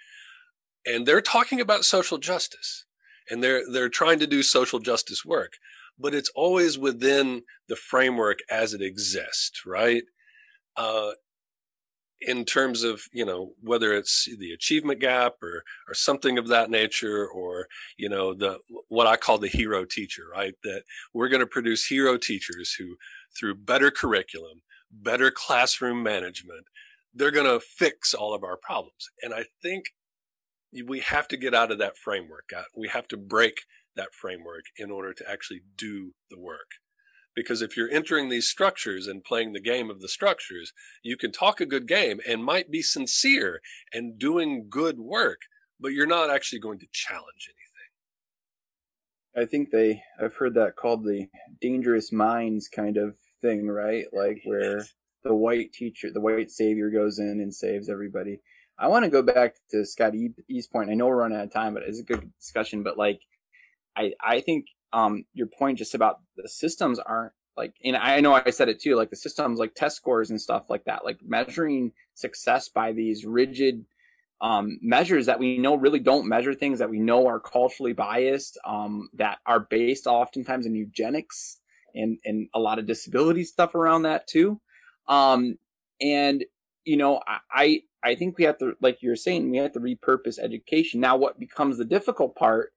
And 0.86 1.06
they're 1.06 1.22
talking 1.22 1.60
about 1.60 1.86
social 1.86 2.18
justice 2.18 2.86
and 3.30 3.44
they're, 3.44 3.64
they're 3.70 3.90
trying 3.90 4.20
to 4.20 4.28
do 4.28 4.44
social 4.44 4.80
justice 4.80 5.26
work, 5.26 5.54
but 6.00 6.14
it's 6.14 6.32
always 6.36 6.78
within 6.78 7.42
the 7.68 7.76
framework 7.76 8.40
as 8.50 8.74
it 8.74 8.82
exists, 8.82 9.64
right? 9.66 10.04
Uh, 10.78 11.12
in 12.22 12.46
terms 12.46 12.84
of 12.84 13.04
you 13.14 13.26
know 13.26 13.52
whether 13.62 13.94
it's 13.94 14.28
the 14.40 14.52
achievement 14.52 15.00
gap 15.00 15.36
or 15.44 15.64
or 15.88 15.94
something 15.94 16.38
of 16.38 16.48
that 16.48 16.70
nature 16.70 17.28
or 17.28 17.68
you 17.98 18.10
know 18.10 18.34
the 18.34 18.60
what 18.90 19.08
I 19.08 19.18
call 19.18 19.38
the 19.38 19.48
hero 19.48 19.86
teacher 19.86 20.24
right? 20.32 20.56
That 20.64 20.84
we're 21.14 21.30
going 21.30 21.42
to 21.42 21.48
produce 21.48 21.86
hero 21.86 22.18
teachers 22.18 22.74
who 22.74 22.96
through 23.38 23.56
better 23.56 23.92
curriculum 23.92 24.62
better 24.92 25.30
classroom 25.30 26.02
management 26.02 26.66
they're 27.14 27.32
going 27.32 27.48
to 27.48 27.66
fix 27.66 28.14
all 28.14 28.34
of 28.34 28.44
our 28.44 28.58
problems. 28.58 29.10
And 29.24 29.34
I 29.34 29.46
think 29.62 29.86
we 30.86 31.00
have 31.00 31.28
to 31.30 31.38
get 31.38 31.54
out 31.54 31.72
of 31.72 31.80
that 31.80 31.98
framework 31.98 32.52
we 32.76 32.88
have 32.90 33.08
to 33.10 33.18
break 33.18 33.62
that 33.96 34.14
framework 34.14 34.66
in 34.78 34.92
order 34.92 35.14
to 35.14 35.30
actually 35.30 35.62
do 35.76 36.14
the 36.30 36.40
work 36.40 36.72
because 37.38 37.62
if 37.62 37.78
you're 37.78 37.92
entering 37.92 38.30
these 38.30 38.50
structures 38.50 39.06
and 39.06 39.24
playing 39.24 39.54
the 39.54 39.60
game 39.60 39.92
of 39.92 40.02
the 40.02 40.08
structures, 40.08 40.74
you 41.04 41.16
can 41.16 41.32
talk 41.32 41.62
a 41.62 41.68
good 41.68 41.88
game 41.88 42.20
and 42.28 42.44
might 42.44 42.72
be 42.72 42.82
sincere 42.82 43.62
and 43.94 44.18
doing 44.18 44.66
good 44.68 44.98
work, 44.98 45.42
but 45.80 45.90
you're 45.90 46.08
not 46.08 46.32
actually 46.32 46.58
going 46.58 46.80
to 46.80 46.88
challenge 46.92 47.48
anything. 49.36 49.44
I 49.44 49.46
think 49.46 49.70
they, 49.70 50.02
I've 50.20 50.34
heard 50.34 50.56
that 50.56 50.78
called 50.78 51.04
the 51.04 51.28
dangerous 51.62 52.12
minds 52.12 52.68
kind 52.68 52.98
of 52.98 53.16
thing, 53.40 53.68
right? 53.68 54.06
Like 54.12 54.42
where 54.44 54.84
the 55.24 55.36
white 55.36 55.72
teacher, 55.74 56.10
the 56.12 56.20
white 56.20 56.50
savior 56.50 56.90
goes 56.90 57.20
in 57.20 57.40
and 57.40 57.54
saves 57.54 57.88
everybody. 57.88 58.40
I 58.80 58.88
want 58.88 59.06
to 59.06 59.12
go 59.12 59.22
back 59.22 59.58
to 59.70 59.86
Scott 59.86 60.14
E's 60.16 60.66
point. 60.66 60.90
I 60.90 60.96
know 60.96 61.06
we're 61.06 61.18
running 61.18 61.38
out 61.38 61.44
of 61.44 61.54
time, 61.54 61.76
but 61.76 61.84
it's 61.84 62.00
a 62.00 62.04
good 62.04 62.32
discussion. 62.40 62.82
But 62.82 62.98
like, 62.98 63.20
I, 63.96 64.14
I 64.24 64.42
think 64.42 64.66
um, 64.94 65.26
your 65.34 65.48
point 65.48 65.78
just 65.78 65.96
about 65.96 66.20
the 66.36 66.48
systems 66.48 67.00
aren't 67.00 67.34
like, 67.56 67.74
and 67.84 67.98
I 67.98 68.20
know 68.20 68.34
I 68.34 68.52
said 68.52 68.70
it 68.70 68.80
too, 68.80 68.96
like 68.96 69.10
the 69.10 69.16
systems, 69.16 69.60
like 69.60 69.74
test 69.74 69.98
scores 69.98 70.30
and 70.30 70.40
stuff 70.40 70.70
like 70.70 70.86
that, 70.86 71.04
like 71.04 71.20
measuring 71.26 71.92
success 72.14 72.70
by 72.70 72.92
these 72.92 73.26
rigid 73.26 73.86
um, 74.42 74.78
measures 74.82 75.26
that 75.26 75.40
we 75.40 75.58
know 75.58 75.76
really 75.76 76.00
don't 76.00 76.28
measure 76.28 76.54
things 76.54 76.78
that 76.78 76.90
we 76.92 77.00
know 77.00 77.26
are 77.26 77.40
culturally 77.40 77.94
biased, 77.94 78.60
um, 78.66 79.10
that 79.14 79.40
are 79.48 79.60
based 79.60 80.06
oftentimes 80.06 80.68
in 80.68 80.76
eugenics 80.76 81.60
and, 81.96 82.20
and 82.26 82.48
a 82.54 82.60
lot 82.60 82.78
of 82.78 82.86
disability 82.86 83.44
stuff 83.44 83.74
around 83.74 84.04
that 84.04 84.28
too. 84.28 84.62
Um, 85.08 85.58
and, 86.00 86.46
you 86.86 86.98
know, 86.98 87.22
I, 87.52 87.82
I 88.04 88.14
think 88.14 88.38
we 88.38 88.44
have 88.44 88.60
to, 88.60 88.74
like 88.80 89.00
you're 89.02 89.16
saying, 89.16 89.50
we 89.50 89.58
have 89.58 89.74
to 89.74 89.80
repurpose 89.80 90.38
education. 90.38 91.00
Now, 91.00 91.18
what 91.18 91.40
becomes 91.40 91.80
the 91.80 91.86
difficult 91.86 92.36
part 92.36 92.72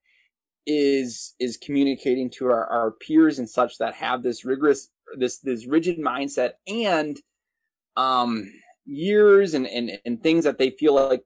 is 0.66 1.34
is 1.40 1.56
communicating 1.56 2.30
to 2.30 2.46
our, 2.46 2.66
our 2.66 2.90
peers 2.92 3.38
and 3.38 3.48
such 3.48 3.78
that 3.78 3.94
have 3.94 4.22
this 4.22 4.44
rigorous 4.44 4.90
this 5.18 5.38
this 5.38 5.66
rigid 5.66 5.98
mindset 5.98 6.52
and 6.66 7.18
um 7.96 8.50
years 8.84 9.54
and 9.54 9.66
and, 9.66 9.92
and 10.04 10.22
things 10.22 10.44
that 10.44 10.58
they 10.58 10.70
feel 10.70 10.94
like 10.94 11.22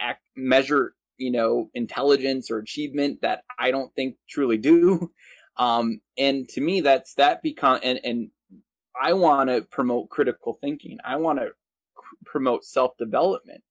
act, 0.00 0.22
measure 0.36 0.94
you 1.18 1.30
know 1.30 1.70
intelligence 1.74 2.50
or 2.50 2.58
achievement 2.58 3.20
that 3.22 3.42
i 3.58 3.70
don't 3.70 3.94
think 3.94 4.16
truly 4.28 4.58
do. 4.58 5.10
Um 5.58 6.02
and 6.16 6.48
to 6.50 6.60
me 6.60 6.80
that's 6.82 7.14
that 7.14 7.42
become 7.42 7.80
and 7.82 7.98
and 8.04 8.30
i 9.02 9.12
want 9.12 9.50
to 9.50 9.62
promote 9.62 10.08
critical 10.08 10.56
thinking. 10.60 10.98
I 11.04 11.16
want 11.16 11.40
to 11.40 11.48
promote 12.24 12.64
self 12.64 12.96
development 12.96 13.62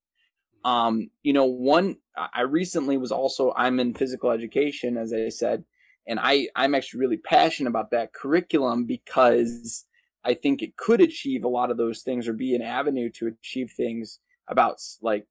um, 0.68 1.08
you 1.22 1.32
know, 1.32 1.46
one, 1.46 1.96
I 2.14 2.42
recently 2.42 2.98
was 2.98 3.10
also, 3.10 3.54
I'm 3.56 3.80
in 3.80 3.94
physical 3.94 4.30
education, 4.30 4.98
as 4.98 5.14
I 5.14 5.30
said, 5.30 5.64
and 6.06 6.20
I, 6.20 6.48
I'm 6.54 6.74
actually 6.74 7.00
really 7.00 7.16
passionate 7.16 7.70
about 7.70 7.90
that 7.92 8.12
curriculum 8.12 8.84
because 8.84 9.86
I 10.24 10.34
think 10.34 10.60
it 10.60 10.76
could 10.76 11.00
achieve 11.00 11.42
a 11.42 11.48
lot 11.48 11.70
of 11.70 11.78
those 11.78 12.02
things 12.02 12.28
or 12.28 12.34
be 12.34 12.54
an 12.54 12.60
avenue 12.60 13.08
to 13.14 13.28
achieve 13.28 13.72
things 13.74 14.18
about 14.46 14.76
like, 15.00 15.26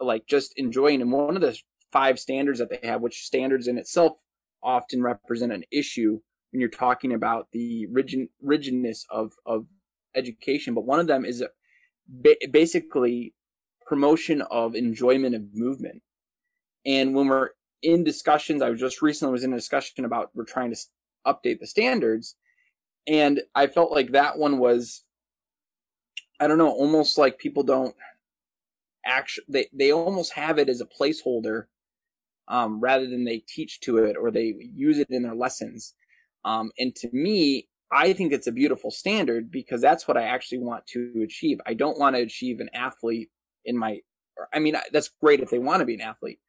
like 0.00 0.26
just 0.26 0.52
enjoying. 0.56 1.00
And 1.00 1.12
one 1.12 1.36
of 1.36 1.42
the 1.42 1.56
five 1.92 2.18
standards 2.18 2.58
that 2.58 2.70
they 2.70 2.88
have, 2.88 3.02
which 3.02 3.22
standards 3.22 3.68
in 3.68 3.78
itself 3.78 4.18
often 4.64 5.00
represent 5.00 5.52
an 5.52 5.62
issue 5.70 6.18
when 6.50 6.60
you're 6.60 6.70
talking 6.70 7.12
about 7.12 7.48
the 7.52 7.86
rigid, 7.86 8.28
rigidness 8.42 9.06
of, 9.10 9.34
of 9.46 9.66
education. 10.16 10.74
But 10.74 10.86
one 10.86 10.98
of 10.98 11.06
them 11.06 11.24
is 11.24 11.44
basically 12.50 13.34
promotion 13.90 14.40
of 14.42 14.76
enjoyment 14.76 15.34
of 15.34 15.42
movement. 15.52 16.00
And 16.86 17.12
when 17.12 17.26
we're 17.26 17.50
in 17.82 18.04
discussions, 18.04 18.62
I 18.62 18.70
was 18.70 18.78
just 18.78 19.02
recently 19.02 19.32
was 19.32 19.42
in 19.42 19.52
a 19.52 19.56
discussion 19.56 20.04
about 20.04 20.30
we're 20.32 20.44
trying 20.44 20.72
to 20.72 20.78
update 21.26 21.58
the 21.58 21.66
standards, 21.66 22.36
and 23.08 23.40
I 23.52 23.66
felt 23.66 23.90
like 23.90 24.12
that 24.12 24.38
one 24.38 24.58
was, 24.58 25.02
I 26.38 26.46
don't 26.46 26.56
know, 26.56 26.70
almost 26.70 27.18
like 27.18 27.38
people 27.38 27.64
don't 27.64 27.96
actually 29.04 29.46
they 29.48 29.66
they 29.72 29.92
almost 29.92 30.34
have 30.34 30.56
it 30.56 30.68
as 30.68 30.80
a 30.80 30.86
placeholder, 30.86 31.64
um, 32.46 32.80
rather 32.80 33.08
than 33.08 33.24
they 33.24 33.42
teach 33.48 33.80
to 33.80 33.98
it 33.98 34.16
or 34.16 34.30
they 34.30 34.54
use 34.72 34.98
it 34.98 35.08
in 35.10 35.24
their 35.24 35.34
lessons. 35.34 35.94
Um, 36.44 36.70
and 36.78 36.94
to 36.94 37.08
me, 37.12 37.66
I 37.90 38.12
think 38.12 38.32
it's 38.32 38.46
a 38.46 38.52
beautiful 38.52 38.92
standard 38.92 39.50
because 39.50 39.80
that's 39.80 40.06
what 40.06 40.16
I 40.16 40.22
actually 40.22 40.58
want 40.58 40.86
to 40.92 41.22
achieve. 41.24 41.58
I 41.66 41.74
don't 41.74 41.98
want 41.98 42.14
to 42.14 42.22
achieve 42.22 42.60
an 42.60 42.70
athlete 42.72 43.30
in 43.64 43.76
my, 43.76 44.00
I 44.52 44.58
mean, 44.58 44.76
that's 44.92 45.10
great 45.20 45.40
if 45.40 45.50
they 45.50 45.58
want 45.58 45.80
to 45.80 45.86
be 45.86 45.94
an 45.94 46.00
athlete. 46.00 46.40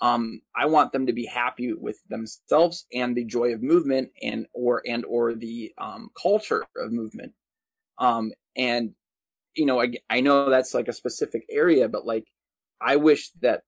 Um, 0.00 0.40
I 0.56 0.66
want 0.66 0.92
them 0.92 1.06
to 1.06 1.12
be 1.12 1.26
happy 1.26 1.74
with 1.74 2.00
themselves 2.08 2.86
and 2.92 3.14
the 3.14 3.24
joy 3.24 3.52
of 3.52 3.62
movement 3.62 4.10
and, 4.22 4.46
or, 4.54 4.82
and, 4.86 5.04
or 5.04 5.34
the, 5.34 5.72
um, 5.76 6.10
culture 6.20 6.64
of 6.76 6.92
movement. 6.92 7.32
Um, 7.98 8.32
and, 8.56 8.92
you 9.54 9.66
know, 9.66 9.80
I, 9.82 9.92
I 10.08 10.20
know 10.20 10.48
that's 10.48 10.72
like 10.72 10.88
a 10.88 10.92
specific 10.92 11.44
area, 11.50 11.88
but 11.88 12.06
like, 12.06 12.24
I 12.80 12.96
wish 12.96 13.30
that 13.42 13.62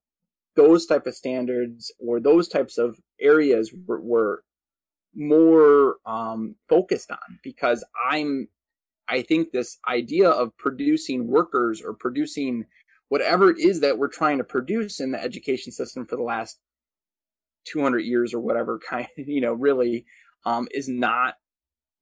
those 0.56 0.86
type 0.86 1.06
of 1.06 1.14
standards 1.14 1.92
or 1.98 2.18
those 2.20 2.48
types 2.48 2.78
of 2.78 2.98
areas 3.20 3.74
were, 3.86 4.00
were 4.00 4.44
more 5.14 5.96
um, 6.06 6.56
focused 6.68 7.10
on 7.10 7.38
because 7.42 7.84
I'm 8.08 8.48
I 9.08 9.22
think 9.22 9.50
this 9.50 9.78
idea 9.86 10.30
of 10.30 10.56
producing 10.56 11.26
workers 11.26 11.82
or 11.82 11.92
producing 11.92 12.66
whatever 13.12 13.50
it 13.50 13.58
is 13.58 13.80
that 13.80 13.98
we're 13.98 14.08
trying 14.08 14.38
to 14.38 14.44
produce 14.44 14.98
in 14.98 15.10
the 15.10 15.22
education 15.22 15.70
system 15.70 16.06
for 16.06 16.16
the 16.16 16.22
last 16.22 16.58
200 17.66 17.98
years 17.98 18.32
or 18.32 18.40
whatever 18.40 18.78
kind 18.78 19.06
you 19.18 19.38
know 19.38 19.52
really 19.52 20.06
um, 20.46 20.66
is 20.72 20.88
not 20.88 21.34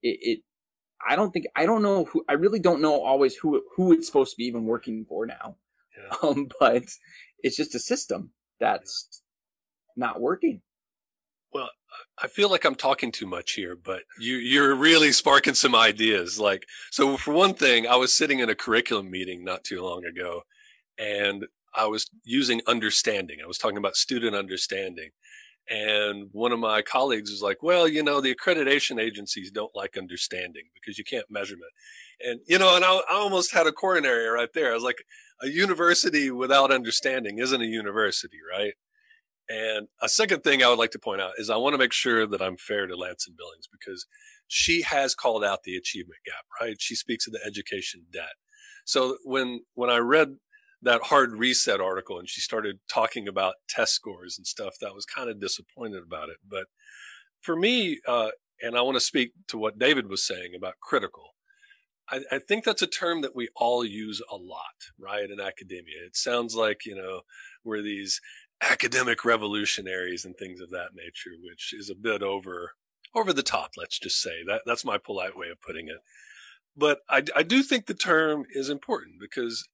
it, 0.04 0.18
it 0.22 0.40
I 1.08 1.16
don't 1.16 1.32
think 1.32 1.46
I 1.56 1.66
don't 1.66 1.82
know 1.82 2.04
who 2.04 2.24
I 2.28 2.34
really 2.34 2.60
don't 2.60 2.80
know 2.80 3.02
always 3.02 3.34
who 3.34 3.60
who 3.74 3.92
it's 3.92 4.06
supposed 4.06 4.30
to 4.30 4.36
be 4.36 4.44
even 4.44 4.66
working 4.66 5.04
for 5.08 5.26
now 5.26 5.56
yeah. 5.98 6.16
um, 6.22 6.48
but 6.60 6.84
it's 7.40 7.56
just 7.56 7.74
a 7.74 7.80
system 7.80 8.30
that's 8.60 9.22
not 9.96 10.20
working 10.20 10.62
well, 11.52 11.70
I 12.22 12.28
feel 12.28 12.48
like 12.48 12.64
I'm 12.64 12.76
talking 12.76 13.10
too 13.10 13.26
much 13.26 13.54
here, 13.54 13.74
but 13.74 14.02
you, 14.20 14.36
you're 14.36 14.72
really 14.76 15.10
sparking 15.10 15.54
some 15.54 15.74
ideas. 15.74 16.38
Like, 16.38 16.64
so 16.92 17.16
for 17.16 17.34
one 17.34 17.54
thing, 17.54 17.88
I 17.88 17.96
was 17.96 18.14
sitting 18.14 18.38
in 18.38 18.48
a 18.48 18.54
curriculum 18.54 19.10
meeting 19.10 19.42
not 19.42 19.64
too 19.64 19.82
long 19.82 20.04
ago 20.04 20.44
and 21.00 21.46
I 21.74 21.86
was 21.86 22.10
using 22.24 22.60
understanding. 22.66 23.38
I 23.42 23.46
was 23.46 23.58
talking 23.58 23.78
about 23.78 23.96
student 23.96 24.36
understanding. 24.36 25.10
And 25.68 26.30
one 26.32 26.50
of 26.50 26.58
my 26.58 26.82
colleagues 26.82 27.30
was 27.30 27.42
like, 27.42 27.62
well, 27.62 27.86
you 27.86 28.02
know, 28.02 28.20
the 28.20 28.34
accreditation 28.34 29.00
agencies 29.00 29.52
don't 29.52 29.74
like 29.74 29.96
understanding 29.96 30.64
because 30.74 30.98
you 30.98 31.04
can't 31.04 31.30
measure 31.30 31.54
it. 31.54 32.28
And, 32.28 32.40
you 32.46 32.58
know, 32.58 32.74
and 32.74 32.84
I, 32.84 32.96
I 32.96 33.14
almost 33.14 33.54
had 33.54 33.68
a 33.68 33.72
coronary 33.72 34.26
right 34.26 34.48
there. 34.52 34.72
I 34.72 34.74
was 34.74 34.82
like, 34.82 35.04
a 35.42 35.48
university 35.48 36.30
without 36.30 36.72
understanding 36.72 37.38
isn't 37.38 37.62
a 37.62 37.66
university, 37.66 38.38
right? 38.56 38.74
And 39.48 39.88
a 40.02 40.08
second 40.08 40.42
thing 40.42 40.62
I 40.62 40.68
would 40.68 40.78
like 40.78 40.90
to 40.92 40.98
point 40.98 41.20
out 41.20 41.32
is 41.38 41.50
I 41.50 41.56
want 41.56 41.74
to 41.74 41.78
make 41.78 41.92
sure 41.92 42.26
that 42.26 42.42
I'm 42.42 42.56
fair 42.56 42.86
to 42.86 42.94
Ladson 42.94 43.36
Billings 43.38 43.68
because 43.70 44.06
she 44.48 44.82
has 44.82 45.14
called 45.14 45.44
out 45.44 45.62
the 45.62 45.76
achievement 45.76 46.20
gap, 46.26 46.44
right? 46.60 46.76
She 46.78 46.94
speaks 46.94 47.26
of 47.26 47.32
the 47.32 47.44
education 47.44 48.02
debt. 48.12 48.34
So 48.84 49.16
when, 49.24 49.60
when 49.74 49.88
I 49.88 49.98
read 49.98 50.36
that 50.82 51.02
hard 51.04 51.32
reset 51.32 51.80
article 51.80 52.18
and 52.18 52.28
she 52.28 52.40
started 52.40 52.78
talking 52.88 53.28
about 53.28 53.54
test 53.68 53.94
scores 53.94 54.38
and 54.38 54.46
stuff, 54.46 54.76
that 54.80 54.94
was 54.94 55.04
kind 55.04 55.28
of 55.28 55.40
disappointed 55.40 56.02
about 56.02 56.28
it. 56.28 56.38
But 56.48 56.66
for 57.40 57.56
me, 57.56 58.00
uh, 58.06 58.30
and 58.62 58.76
I 58.76 58.82
want 58.82 58.96
to 58.96 59.00
speak 59.00 59.32
to 59.48 59.58
what 59.58 59.78
David 59.78 60.08
was 60.08 60.26
saying 60.26 60.52
about 60.56 60.80
critical. 60.80 61.34
I, 62.10 62.20
I, 62.32 62.38
think 62.38 62.64
that's 62.64 62.82
a 62.82 62.86
term 62.86 63.20
that 63.22 63.36
we 63.36 63.48
all 63.56 63.84
use 63.84 64.20
a 64.30 64.36
lot, 64.36 64.90
right? 64.98 65.30
In 65.30 65.40
academia. 65.40 66.04
It 66.04 66.16
sounds 66.16 66.54
like, 66.54 66.84
you 66.84 66.94
know, 66.94 67.22
we're 67.64 67.82
these 67.82 68.20
academic 68.60 69.24
revolutionaries 69.24 70.24
and 70.24 70.36
things 70.36 70.60
of 70.60 70.70
that 70.70 70.90
nature, 70.94 71.30
which 71.42 71.72
is 71.72 71.88
a 71.88 71.94
bit 71.94 72.22
over 72.22 72.72
over 73.14 73.32
the 73.32 73.42
top. 73.42 73.72
Let's 73.76 73.98
just 73.98 74.20
say 74.20 74.44
that 74.46 74.62
that's 74.66 74.84
my 74.84 74.98
polite 74.98 75.36
way 75.36 75.48
of 75.48 75.60
putting 75.60 75.88
it. 75.88 75.98
But 76.76 77.00
I, 77.08 77.24
I 77.34 77.42
do 77.42 77.62
think 77.62 77.86
the 77.86 77.94
term 77.94 78.44
is 78.52 78.70
important 78.70 79.16
because, 79.20 79.68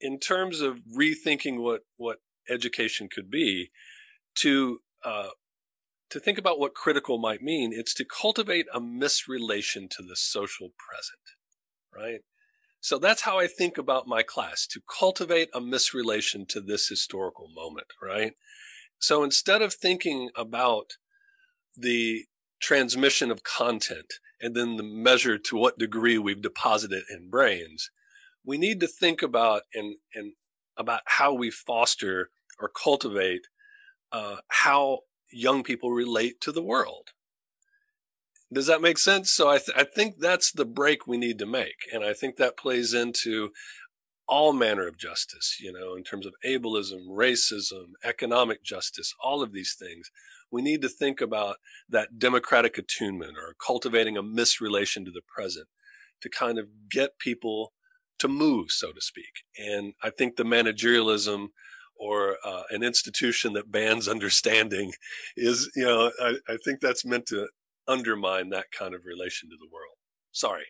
in 0.00 0.18
terms 0.18 0.60
of 0.60 0.80
rethinking 0.96 1.62
what 1.62 1.82
what 1.96 2.18
education 2.48 3.08
could 3.08 3.30
be, 3.30 3.70
to 4.36 4.80
uh, 5.04 5.30
to 6.10 6.20
think 6.20 6.38
about 6.38 6.58
what 6.58 6.74
critical 6.74 7.18
might 7.18 7.42
mean, 7.42 7.72
it's 7.72 7.94
to 7.94 8.04
cultivate 8.04 8.66
a 8.72 8.80
misrelation 8.80 9.88
to 9.88 10.02
the 10.02 10.16
social 10.16 10.70
present, 10.78 11.20
right? 11.94 12.20
So 12.80 12.98
that's 12.98 13.22
how 13.22 13.38
I 13.38 13.48
think 13.48 13.78
about 13.78 14.06
my 14.06 14.22
class 14.22 14.66
to 14.68 14.80
cultivate 14.80 15.48
a 15.52 15.60
misrelation 15.60 16.46
to 16.46 16.60
this 16.60 16.86
historical 16.86 17.48
moment, 17.52 17.88
right? 18.00 18.34
So 18.98 19.24
instead 19.24 19.60
of 19.62 19.74
thinking 19.74 20.30
about 20.36 20.92
the 21.76 22.26
transmission 22.60 23.30
of 23.30 23.42
content 23.42 24.14
and 24.40 24.54
then 24.54 24.76
the 24.76 24.82
measure 24.82 25.38
to 25.38 25.56
what 25.56 25.78
degree 25.78 26.18
we've 26.18 26.42
deposited 26.42 27.02
in 27.10 27.28
brains, 27.28 27.90
we 28.46 28.56
need 28.56 28.80
to 28.80 28.86
think 28.86 29.20
about 29.20 29.62
and, 29.74 29.96
and 30.14 30.32
about 30.78 31.00
how 31.04 31.34
we 31.34 31.50
foster 31.50 32.30
or 32.60 32.70
cultivate 32.70 33.48
uh, 34.12 34.36
how 34.48 35.00
young 35.30 35.62
people 35.62 35.90
relate 35.90 36.40
to 36.40 36.52
the 36.52 36.62
world. 36.62 37.10
Does 38.52 38.68
that 38.68 38.80
make 38.80 38.98
sense? 38.98 39.32
So 39.32 39.48
I, 39.48 39.58
th- 39.58 39.76
I 39.76 39.82
think 39.82 40.18
that's 40.18 40.52
the 40.52 40.64
break 40.64 41.06
we 41.06 41.18
need 41.18 41.38
to 41.40 41.46
make. 41.46 41.88
And 41.92 42.04
I 42.04 42.12
think 42.12 42.36
that 42.36 42.56
plays 42.56 42.94
into 42.94 43.50
all 44.28 44.52
manner 44.52 44.86
of 44.86 44.96
justice, 44.96 45.58
you 45.60 45.72
know, 45.72 45.94
in 45.94 46.04
terms 46.04 46.26
of 46.26 46.34
ableism, 46.44 47.08
racism, 47.08 47.92
economic 48.04 48.62
justice, 48.62 49.12
all 49.22 49.42
of 49.42 49.52
these 49.52 49.74
things. 49.78 50.10
We 50.50 50.62
need 50.62 50.80
to 50.82 50.88
think 50.88 51.20
about 51.20 51.56
that 51.88 52.20
democratic 52.20 52.78
attunement 52.78 53.36
or 53.36 53.56
cultivating 53.64 54.16
a 54.16 54.22
misrelation 54.22 55.04
to 55.04 55.10
the 55.10 55.22
present 55.26 55.66
to 56.20 56.30
kind 56.30 56.58
of 56.58 56.68
get 56.88 57.18
people 57.18 57.72
to 58.18 58.28
move, 58.28 58.70
so 58.70 58.92
to 58.92 59.00
speak. 59.00 59.44
And 59.58 59.94
I 60.02 60.10
think 60.10 60.36
the 60.36 60.44
managerialism 60.44 61.48
or 61.98 62.36
uh, 62.44 62.62
an 62.70 62.82
institution 62.82 63.52
that 63.54 63.70
bans 63.70 64.08
understanding 64.16 64.92
is, 65.36 65.70
you 65.74 65.84
know, 65.84 66.10
I, 66.20 66.36
I 66.48 66.56
think 66.64 66.80
that's 66.80 67.04
meant 67.04 67.26
to 67.26 67.48
undermine 67.88 68.50
that 68.50 68.66
kind 68.76 68.94
of 68.94 69.04
relation 69.04 69.48
to 69.50 69.56
the 69.56 69.68
world. 69.72 69.96
Sorry. 70.32 70.64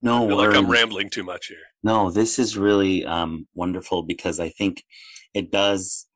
No, 0.00 0.24
I 0.24 0.28
feel 0.28 0.36
like 0.36 0.56
I'm 0.56 0.70
rambling 0.70 1.10
too 1.10 1.24
much 1.24 1.46
here. 1.46 1.56
No, 1.82 2.10
this 2.10 2.38
is 2.38 2.56
really 2.56 3.04
um, 3.04 3.48
wonderful 3.54 4.04
because 4.04 4.38
I 4.38 4.48
think 4.48 4.84
it 5.34 5.50
does 5.50 6.06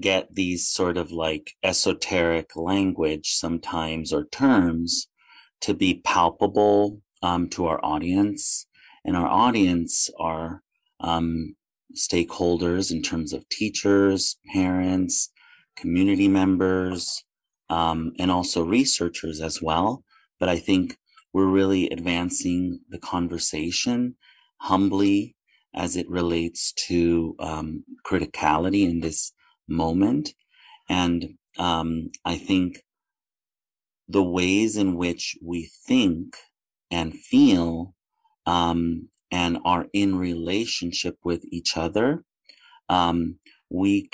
get 0.00 0.34
these 0.34 0.68
sort 0.68 0.96
of 0.96 1.12
like 1.12 1.52
esoteric 1.62 2.56
language 2.56 3.30
sometimes 3.34 4.12
or 4.12 4.26
terms 4.26 5.08
to 5.60 5.74
be 5.74 6.00
palpable 6.04 7.00
um, 7.22 7.48
to 7.50 7.66
our 7.66 7.84
audience. 7.84 8.66
And 9.04 9.16
our 9.16 9.26
audience 9.26 10.10
are 10.18 10.62
um, 11.00 11.56
stakeholders 11.94 12.90
in 12.90 13.02
terms 13.02 13.32
of 13.32 13.48
teachers, 13.48 14.36
parents, 14.52 15.30
community 15.76 16.28
members, 16.28 17.24
um, 17.70 18.12
and 18.18 18.30
also 18.30 18.64
researchers 18.64 19.40
as 19.40 19.62
well. 19.62 20.04
But 20.38 20.48
I 20.48 20.58
think 20.58 20.98
we're 21.32 21.46
really 21.46 21.88
advancing 21.90 22.80
the 22.88 22.98
conversation 22.98 24.16
humbly 24.60 25.36
as 25.74 25.96
it 25.96 26.08
relates 26.08 26.72
to 26.72 27.36
um, 27.38 27.84
criticality 28.06 28.88
in 28.88 29.00
this 29.00 29.32
moment. 29.68 30.34
And 30.88 31.34
um, 31.58 32.08
I 32.24 32.36
think 32.36 32.82
the 34.08 34.22
ways 34.22 34.76
in 34.76 34.96
which 34.96 35.36
we 35.42 35.70
think 35.86 36.36
and 36.90 37.14
feel 37.14 37.94
um, 38.48 39.10
and 39.30 39.58
are 39.62 39.86
in 39.92 40.16
relationship 40.16 41.16
with 41.22 41.44
each 41.52 41.76
other, 41.76 42.24
um, 42.88 43.38
we, 43.68 44.08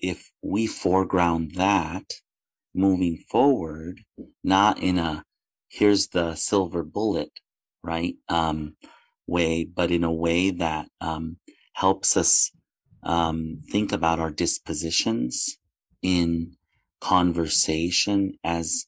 if 0.00 0.32
we 0.42 0.66
foreground 0.66 1.52
that, 1.54 2.04
moving 2.74 3.16
forward, 3.30 4.00
not 4.42 4.80
in 4.80 4.98
a 4.98 5.24
here's 5.68 6.08
the 6.08 6.34
silver 6.34 6.82
bullet, 6.82 7.30
right? 7.84 8.16
Um, 8.28 8.74
way, 9.28 9.64
but 9.64 9.92
in 9.92 10.02
a 10.02 10.12
way 10.12 10.50
that 10.50 10.88
um, 11.00 11.36
helps 11.74 12.16
us 12.16 12.50
um, 13.04 13.60
think 13.70 13.92
about 13.92 14.18
our 14.18 14.32
dispositions 14.32 15.58
in 16.02 16.56
conversation 17.00 18.34
as 18.42 18.86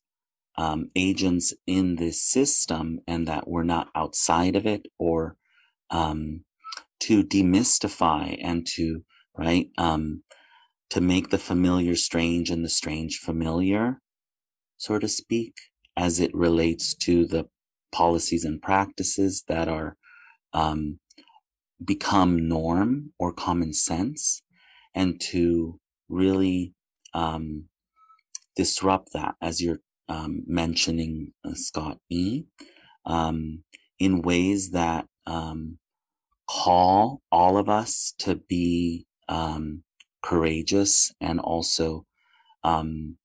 um, 0.58 0.90
agents 0.96 1.54
in 1.66 1.96
this 1.96 2.20
system 2.20 2.98
and 3.06 3.26
that 3.28 3.48
we're 3.48 3.62
not 3.62 3.88
outside 3.94 4.56
of 4.56 4.66
it 4.66 4.86
or 4.98 5.36
um, 5.90 6.44
to 7.00 7.22
demystify 7.22 8.36
and 8.42 8.66
to 8.66 9.04
right 9.36 9.68
um, 9.78 10.22
to 10.90 11.00
make 11.00 11.30
the 11.30 11.38
familiar 11.38 11.94
strange 11.94 12.50
and 12.50 12.64
the 12.64 12.68
strange 12.68 13.18
familiar, 13.18 14.00
so 14.76 14.98
to 14.98 15.08
speak, 15.08 15.54
as 15.96 16.18
it 16.18 16.34
relates 16.34 16.94
to 16.94 17.26
the 17.26 17.46
policies 17.92 18.44
and 18.44 18.62
practices 18.62 19.44
that 19.48 19.68
are 19.68 19.96
um, 20.52 20.98
become 21.84 22.48
norm 22.48 23.12
or 23.18 23.32
common 23.32 23.72
sense, 23.72 24.42
and 24.94 25.20
to 25.20 25.78
really 26.08 26.74
um, 27.14 27.64
disrupt 28.56 29.12
that, 29.12 29.34
as 29.42 29.60
you're 29.60 29.80
um, 30.08 30.42
mentioning, 30.46 31.32
uh, 31.44 31.54
Scott 31.54 31.98
E, 32.08 32.44
um, 33.04 33.64
in 33.98 34.22
ways 34.22 34.70
that 34.70 35.06
um, 35.26 35.78
call 36.48 37.22
all 37.30 37.56
of 37.56 37.68
us 37.68 38.14
to 38.18 38.36
be 38.36 39.06
um, 39.28 39.82
courageous 40.22 41.12
and 41.20 41.40
also 41.40 42.06
um, 42.64 43.16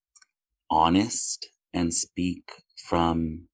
honest 0.70 1.48
and 1.72 1.92
speak 1.92 2.62
from 2.76 3.48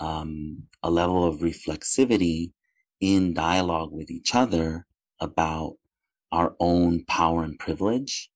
um, 0.00 0.64
a 0.82 0.90
level 0.90 1.24
of 1.24 1.40
reflexivity 1.40 2.52
in 3.00 3.34
dialogue 3.34 3.92
with 3.92 4.10
each 4.10 4.34
other 4.34 4.86
about 5.20 5.74
our 6.32 6.54
own 6.58 7.04
power 7.04 7.44
and 7.44 7.58
privilege 7.58 8.30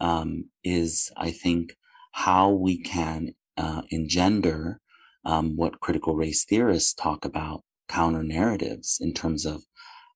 um, 0.00 0.46
is, 0.64 1.10
I 1.16 1.30
think, 1.30 1.76
how 2.12 2.50
we 2.50 2.78
can 2.78 3.34
uh, 3.56 3.82
engender 3.90 4.80
um, 5.24 5.56
what 5.56 5.80
critical 5.80 6.16
race 6.16 6.44
theorists 6.44 6.94
talk 6.94 7.24
about 7.24 7.62
counter 7.88 8.22
narratives 8.22 8.98
in 9.00 9.12
terms 9.12 9.44
of 9.44 9.62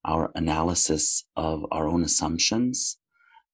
our 0.05 0.31
analysis 0.35 1.25
of 1.37 1.64
our 1.70 1.88
own 1.88 2.03
assumptions 2.03 2.99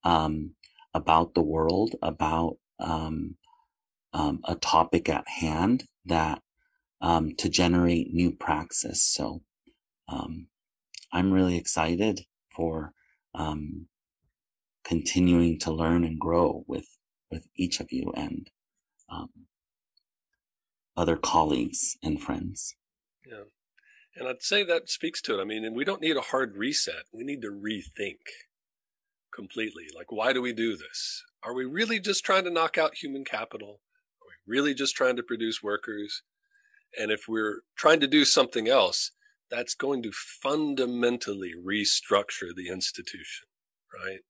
um, 0.05 0.55
about 0.95 1.35
the 1.35 1.43
world, 1.43 1.95
about 2.03 2.57
um, 2.79 3.37
um, 4.13 4.41
a 4.45 4.55
topic 4.55 5.09
at 5.09 5.27
hand 5.27 5.85
that 6.05 6.41
um, 7.01 7.35
to 7.37 7.49
generate 7.49 8.13
new 8.13 8.31
praxis. 8.31 9.03
So 9.03 9.43
um, 10.09 10.49
I'm 11.13 11.33
really 11.33 11.57
excited 11.57 12.27
for 12.55 12.93
continuing 14.85 15.59
to 15.61 15.73
learn 15.73 16.05
and 16.05 16.19
grow 16.19 16.65
with 16.67 16.87
with 17.31 17.47
each 17.57 17.81
of 17.81 17.91
you 17.91 18.13
and 18.15 18.51
other 20.97 21.17
colleagues 21.17 21.97
and 22.03 22.21
friends. 22.21 22.77
Yeah. 23.27 23.45
And 24.17 24.29
I'd 24.29 24.43
say 24.43 24.63
that 24.65 24.91
speaks 24.91 25.23
to 25.23 25.39
it. 25.39 25.41
I 25.41 25.45
mean, 25.45 25.65
and 25.65 25.75
we 25.75 25.85
don't 25.85 26.03
need 26.03 26.17
a 26.17 26.23
hard 26.23 26.57
reset. 26.57 27.05
We 27.13 27.25
need 27.25 27.41
to 27.43 27.51
rethink 27.51 28.19
completely. 29.35 29.85
Like, 29.95 30.13
why 30.13 30.33
do 30.33 30.43
we 30.43 30.53
do 30.53 30.77
this? 30.77 31.23
Are 31.43 31.55
we 31.55 31.65
really 31.65 31.99
just 31.99 32.25
trying 32.25 32.45
to 32.45 32.51
knock 32.51 32.77
out 32.77 32.97
human 32.97 33.25
capital? 33.25 33.81
Are 34.21 34.29
we 34.29 34.55
really 34.55 34.75
just 34.75 34.95
trying 34.95 35.17
to 35.17 35.23
produce 35.23 35.63
workers? 35.63 36.23
And 36.99 37.11
if 37.11 37.23
we're 37.27 37.63
trying 37.75 38.01
to 38.01 38.07
do 38.07 38.27
something 38.27 38.69
else, 38.69 39.13
that's 39.51 39.75
going 39.75 40.03
to 40.03 40.13
fundamentally 40.13 41.53
restructure 41.55 42.55
the 42.55 42.69
institution, 42.69 43.47
right? 43.95 44.21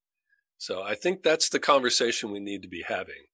So 0.58 0.82
I 0.82 0.94
think 0.94 1.22
that's 1.22 1.48
the 1.48 1.58
conversation 1.58 2.30
we 2.30 2.40
need 2.40 2.62
to 2.62 2.68
be 2.68 2.84
having 2.86 3.26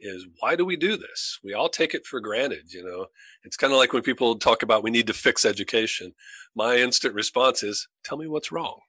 is 0.00 0.26
why 0.38 0.56
do 0.56 0.64
we 0.64 0.76
do 0.76 0.96
this? 0.96 1.38
We 1.42 1.54
all 1.54 1.68
take 1.68 1.94
it 1.94 2.06
for 2.06 2.20
granted, 2.20 2.72
you 2.72 2.84
know. 2.84 3.06
It's 3.44 3.56
kind 3.56 3.72
of 3.72 3.78
like 3.78 3.92
when 3.92 4.02
people 4.02 4.38
talk 4.38 4.62
about 4.62 4.82
we 4.82 4.90
need 4.90 5.06
to 5.06 5.12
fix 5.12 5.44
education. 5.44 6.14
My 6.54 6.76
instant 6.76 7.14
response 7.14 7.62
is, 7.62 7.88
tell 8.04 8.18
me 8.18 8.26
what's 8.26 8.52
wrong 8.52 8.80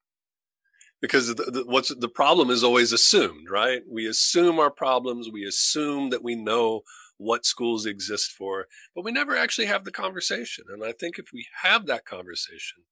because 1.01 1.33
the, 1.33 1.43
the, 1.43 1.63
what's 1.65 1.93
the 1.93 2.07
problem 2.07 2.49
is 2.49 2.63
always 2.63 2.93
assumed, 2.93 3.49
right? 3.49 3.81
We 3.89 4.07
assume 4.07 4.59
our 4.59 4.69
problems. 4.69 5.29
We 5.31 5.45
assume 5.45 6.11
that 6.11 6.23
we 6.23 6.35
know 6.35 6.81
what 7.17 7.45
schools 7.45 7.85
exist 7.85 8.31
for, 8.31 8.67
but 8.95 9.03
we 9.03 9.11
never 9.11 9.35
actually 9.35 9.67
have 9.67 9.83
the 9.83 9.91
conversation. 9.91 10.65
And 10.69 10.83
I 10.83 10.91
think 10.91 11.17
if 11.17 11.27
we 11.33 11.45
have 11.63 11.87
that 11.87 12.05
conversation, 12.05 12.83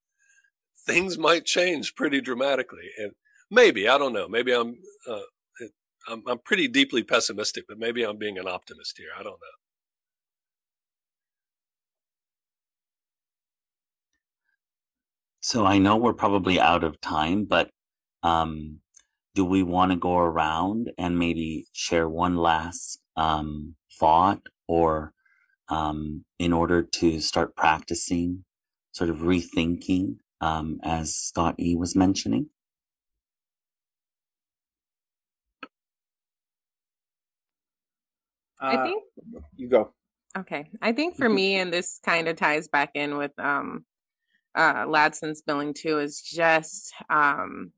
things 0.86 1.18
might 1.18 1.44
change 1.44 1.94
pretty 1.94 2.20
dramatically. 2.20 2.90
And 2.98 3.12
maybe, 3.50 3.88
I 3.88 3.96
don't 3.96 4.12
know, 4.12 4.28
maybe 4.28 4.52
I'm, 4.52 4.76
uh, 5.08 5.20
I'm, 6.08 6.22
I'm 6.26 6.38
pretty 6.38 6.68
deeply 6.68 7.02
pessimistic, 7.02 7.66
but 7.68 7.78
maybe 7.78 8.02
I'm 8.02 8.18
being 8.18 8.38
an 8.38 8.48
optimist 8.48 8.98
here. 8.98 9.10
I 9.18 9.22
don't 9.22 9.32
know. 9.32 9.58
So 15.40 15.64
I 15.64 15.78
know 15.78 15.96
we're 15.96 16.12
probably 16.12 16.60
out 16.60 16.84
of 16.84 17.00
time, 17.00 17.44
but 17.44 17.70
um, 18.22 18.80
do 19.34 19.44
we 19.44 19.62
want 19.62 19.92
to 19.92 19.96
go 19.96 20.18
around 20.18 20.90
and 20.98 21.18
maybe 21.18 21.66
share 21.72 22.08
one 22.08 22.36
last 22.36 23.00
um, 23.16 23.76
thought 23.98 24.42
or 24.68 25.12
um, 25.68 26.24
in 26.38 26.52
order 26.52 26.82
to 26.82 27.20
start 27.20 27.56
practicing 27.56 28.44
sort 28.92 29.10
of 29.10 29.18
rethinking 29.18 30.16
um, 30.40 30.78
as 30.82 31.14
Scott 31.14 31.54
E 31.58 31.74
was 31.76 31.96
mentioning? 31.96 32.48
I 38.60 38.76
uh, 38.76 38.82
think 38.84 39.02
you 39.56 39.68
go. 39.68 39.92
Okay. 40.38 40.70
I 40.80 40.92
think 40.92 41.16
for 41.16 41.28
me, 41.28 41.56
and 41.56 41.72
this 41.72 41.98
kind 42.04 42.28
of 42.28 42.36
ties 42.36 42.68
back 42.68 42.90
in 42.94 43.16
with 43.16 43.32
um 43.38 43.84
uh 44.54 44.84
Ladson's 44.86 45.42
billing 45.42 45.74
too, 45.74 45.98
is 45.98 46.20
just 46.20 46.92
um 47.08 47.72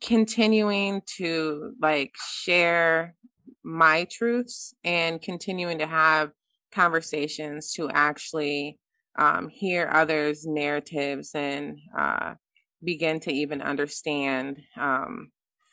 continuing 0.00 1.02
to 1.18 1.72
like 1.80 2.14
share 2.16 3.14
my 3.62 4.06
truths 4.10 4.74
and 4.84 5.20
continuing 5.20 5.78
to 5.78 5.86
have 5.86 6.30
conversations 6.72 7.72
to 7.74 7.90
actually 7.90 8.78
um, 9.18 9.48
hear 9.48 9.90
others' 9.92 10.46
narratives 10.46 11.32
and 11.34 11.78
uh, 11.96 12.34
begin 12.82 13.20
to 13.20 13.32
even 13.32 13.60
understand 13.60 14.58
um, 14.78 15.30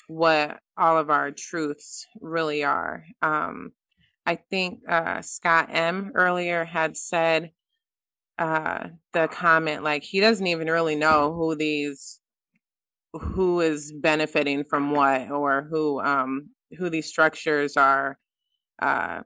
what 0.07 0.59
all 0.77 0.97
of 0.97 1.09
our 1.09 1.31
truths 1.31 2.05
really 2.19 2.63
are. 2.63 3.05
Um, 3.21 3.71
I 4.27 4.35
think 4.35 4.81
uh, 4.89 5.21
Scott 5.21 5.69
M 5.71 6.11
earlier 6.13 6.65
had 6.65 6.97
said 6.97 7.51
uh, 8.37 8.89
the 9.13 9.27
comment 9.29 9.83
like 9.83 10.03
he 10.03 10.19
doesn't 10.19 10.45
even 10.45 10.67
really 10.67 10.95
know 10.95 11.33
who 11.33 11.55
these 11.55 12.19
who 13.13 13.61
is 13.61 13.93
benefiting 13.93 14.63
from 14.63 14.91
what 14.91 15.31
or 15.31 15.67
who 15.71 15.99
um 16.01 16.49
who 16.77 16.89
these 16.89 17.07
structures 17.07 17.75
are 17.77 18.19
uh 18.81 19.21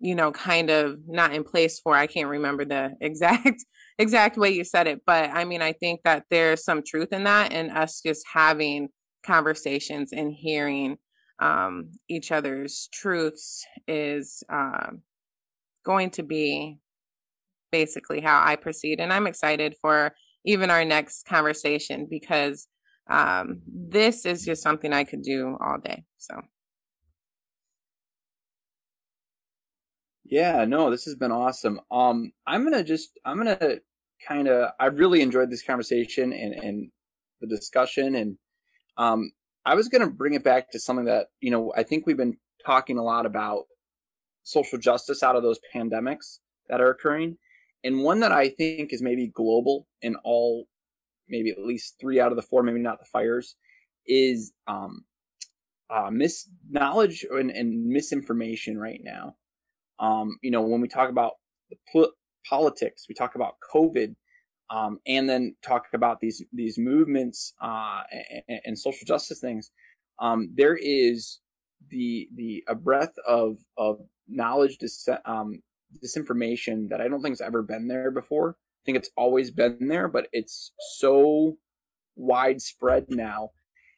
you 0.00 0.14
know 0.14 0.32
kind 0.32 0.70
of 0.70 0.96
not 1.06 1.34
in 1.34 1.44
place 1.44 1.78
for. 1.78 1.94
I 1.94 2.06
can't 2.06 2.28
remember 2.28 2.64
the 2.64 2.96
exact 3.00 3.64
exact 3.98 4.38
way 4.38 4.50
you 4.50 4.64
said 4.64 4.86
it 4.86 5.02
but 5.04 5.28
i 5.30 5.44
mean 5.44 5.60
i 5.60 5.72
think 5.72 6.00
that 6.04 6.24
there's 6.30 6.64
some 6.64 6.82
truth 6.86 7.12
in 7.12 7.24
that 7.24 7.52
and 7.52 7.70
us 7.72 8.00
just 8.00 8.24
having 8.32 8.88
conversations 9.24 10.12
and 10.12 10.32
hearing 10.32 10.96
um 11.40 11.90
each 12.08 12.32
other's 12.32 12.88
truths 12.92 13.64
is 13.86 14.42
uh, 14.52 14.90
going 15.84 16.10
to 16.10 16.22
be 16.22 16.78
basically 17.70 18.20
how 18.20 18.42
i 18.44 18.56
proceed 18.56 18.98
and 18.98 19.12
i'm 19.12 19.26
excited 19.26 19.74
for 19.80 20.12
even 20.44 20.70
our 20.70 20.84
next 20.84 21.26
conversation 21.26 22.06
because 22.08 22.68
um, 23.08 23.62
this 23.66 24.26
is 24.26 24.44
just 24.44 24.62
something 24.62 24.92
I 24.92 25.04
could 25.04 25.22
do 25.22 25.56
all 25.60 25.78
day. 25.78 26.04
So. 26.18 26.40
Yeah, 30.24 30.66
no, 30.66 30.90
this 30.90 31.04
has 31.04 31.14
been 31.14 31.32
awesome. 31.32 31.80
Um, 31.90 32.32
I'm 32.46 32.64
gonna 32.64 32.84
just, 32.84 33.18
I'm 33.24 33.38
gonna 33.38 33.78
kind 34.26 34.46
of, 34.46 34.70
I 34.78 34.86
really 34.86 35.22
enjoyed 35.22 35.50
this 35.50 35.62
conversation 35.62 36.34
and 36.34 36.52
and 36.52 36.90
the 37.40 37.46
discussion, 37.46 38.14
and 38.14 38.36
um, 38.98 39.30
I 39.64 39.74
was 39.74 39.88
gonna 39.88 40.10
bring 40.10 40.34
it 40.34 40.44
back 40.44 40.70
to 40.72 40.78
something 40.78 41.06
that 41.06 41.28
you 41.40 41.50
know 41.50 41.72
I 41.76 41.82
think 41.82 42.06
we've 42.06 42.16
been 42.16 42.36
talking 42.64 42.98
a 42.98 43.02
lot 43.02 43.26
about 43.26 43.64
social 44.42 44.78
justice 44.78 45.22
out 45.22 45.36
of 45.36 45.42
those 45.42 45.58
pandemics 45.74 46.38
that 46.68 46.80
are 46.80 46.90
occurring, 46.90 47.38
and 47.84 48.02
one 48.02 48.20
that 48.20 48.32
I 48.32 48.48
think 48.48 48.92
is 48.92 49.02
maybe 49.02 49.28
global 49.28 49.86
in 50.02 50.16
all 50.24 50.66
maybe 51.28 51.50
at 51.50 51.58
least 51.58 51.96
three 52.00 52.20
out 52.20 52.32
of 52.32 52.36
the 52.36 52.42
four, 52.42 52.62
maybe 52.62 52.80
not 52.80 52.98
the 52.98 53.04
fires, 53.04 53.56
is 54.06 54.52
um, 54.66 55.04
uh, 55.90 56.10
mis 56.10 56.48
knowledge 56.70 57.24
and, 57.30 57.50
and 57.50 57.86
misinformation 57.86 58.78
right 58.78 59.00
now. 59.02 59.36
Um, 59.98 60.38
you 60.42 60.50
know, 60.50 60.62
when 60.62 60.80
we 60.80 60.88
talk 60.88 61.10
about 61.10 61.32
the 61.70 61.76
pol- 61.92 62.12
politics, 62.48 63.06
we 63.08 63.14
talk 63.14 63.34
about 63.34 63.56
COVID, 63.72 64.14
um, 64.70 64.98
and 65.06 65.28
then 65.28 65.56
talk 65.62 65.86
about 65.94 66.20
these 66.20 66.42
these 66.52 66.78
movements 66.78 67.54
uh, 67.62 68.02
and, 68.48 68.60
and, 68.64 68.78
social 68.78 69.06
justice 69.06 69.40
things. 69.40 69.70
Um, 70.18 70.50
there 70.54 70.76
is 70.76 71.40
the 71.90 72.28
the 72.34 72.64
a 72.68 72.74
breadth 72.74 73.14
of 73.26 73.58
of 73.76 74.00
knowledge 74.28 74.78
dis- 74.78 75.08
um, 75.24 75.62
disinformation 76.04 76.88
that 76.90 77.00
I 77.00 77.08
don't 77.08 77.22
think 77.22 77.32
has 77.32 77.40
ever 77.40 77.62
been 77.62 77.88
there 77.88 78.10
before 78.10 78.56
I 78.82 78.82
think 78.84 78.98
it's 78.98 79.10
always 79.16 79.50
been 79.50 79.88
there, 79.88 80.08
but 80.08 80.28
it's 80.32 80.72
so 80.96 81.56
widespread 82.16 83.06
now, 83.08 83.50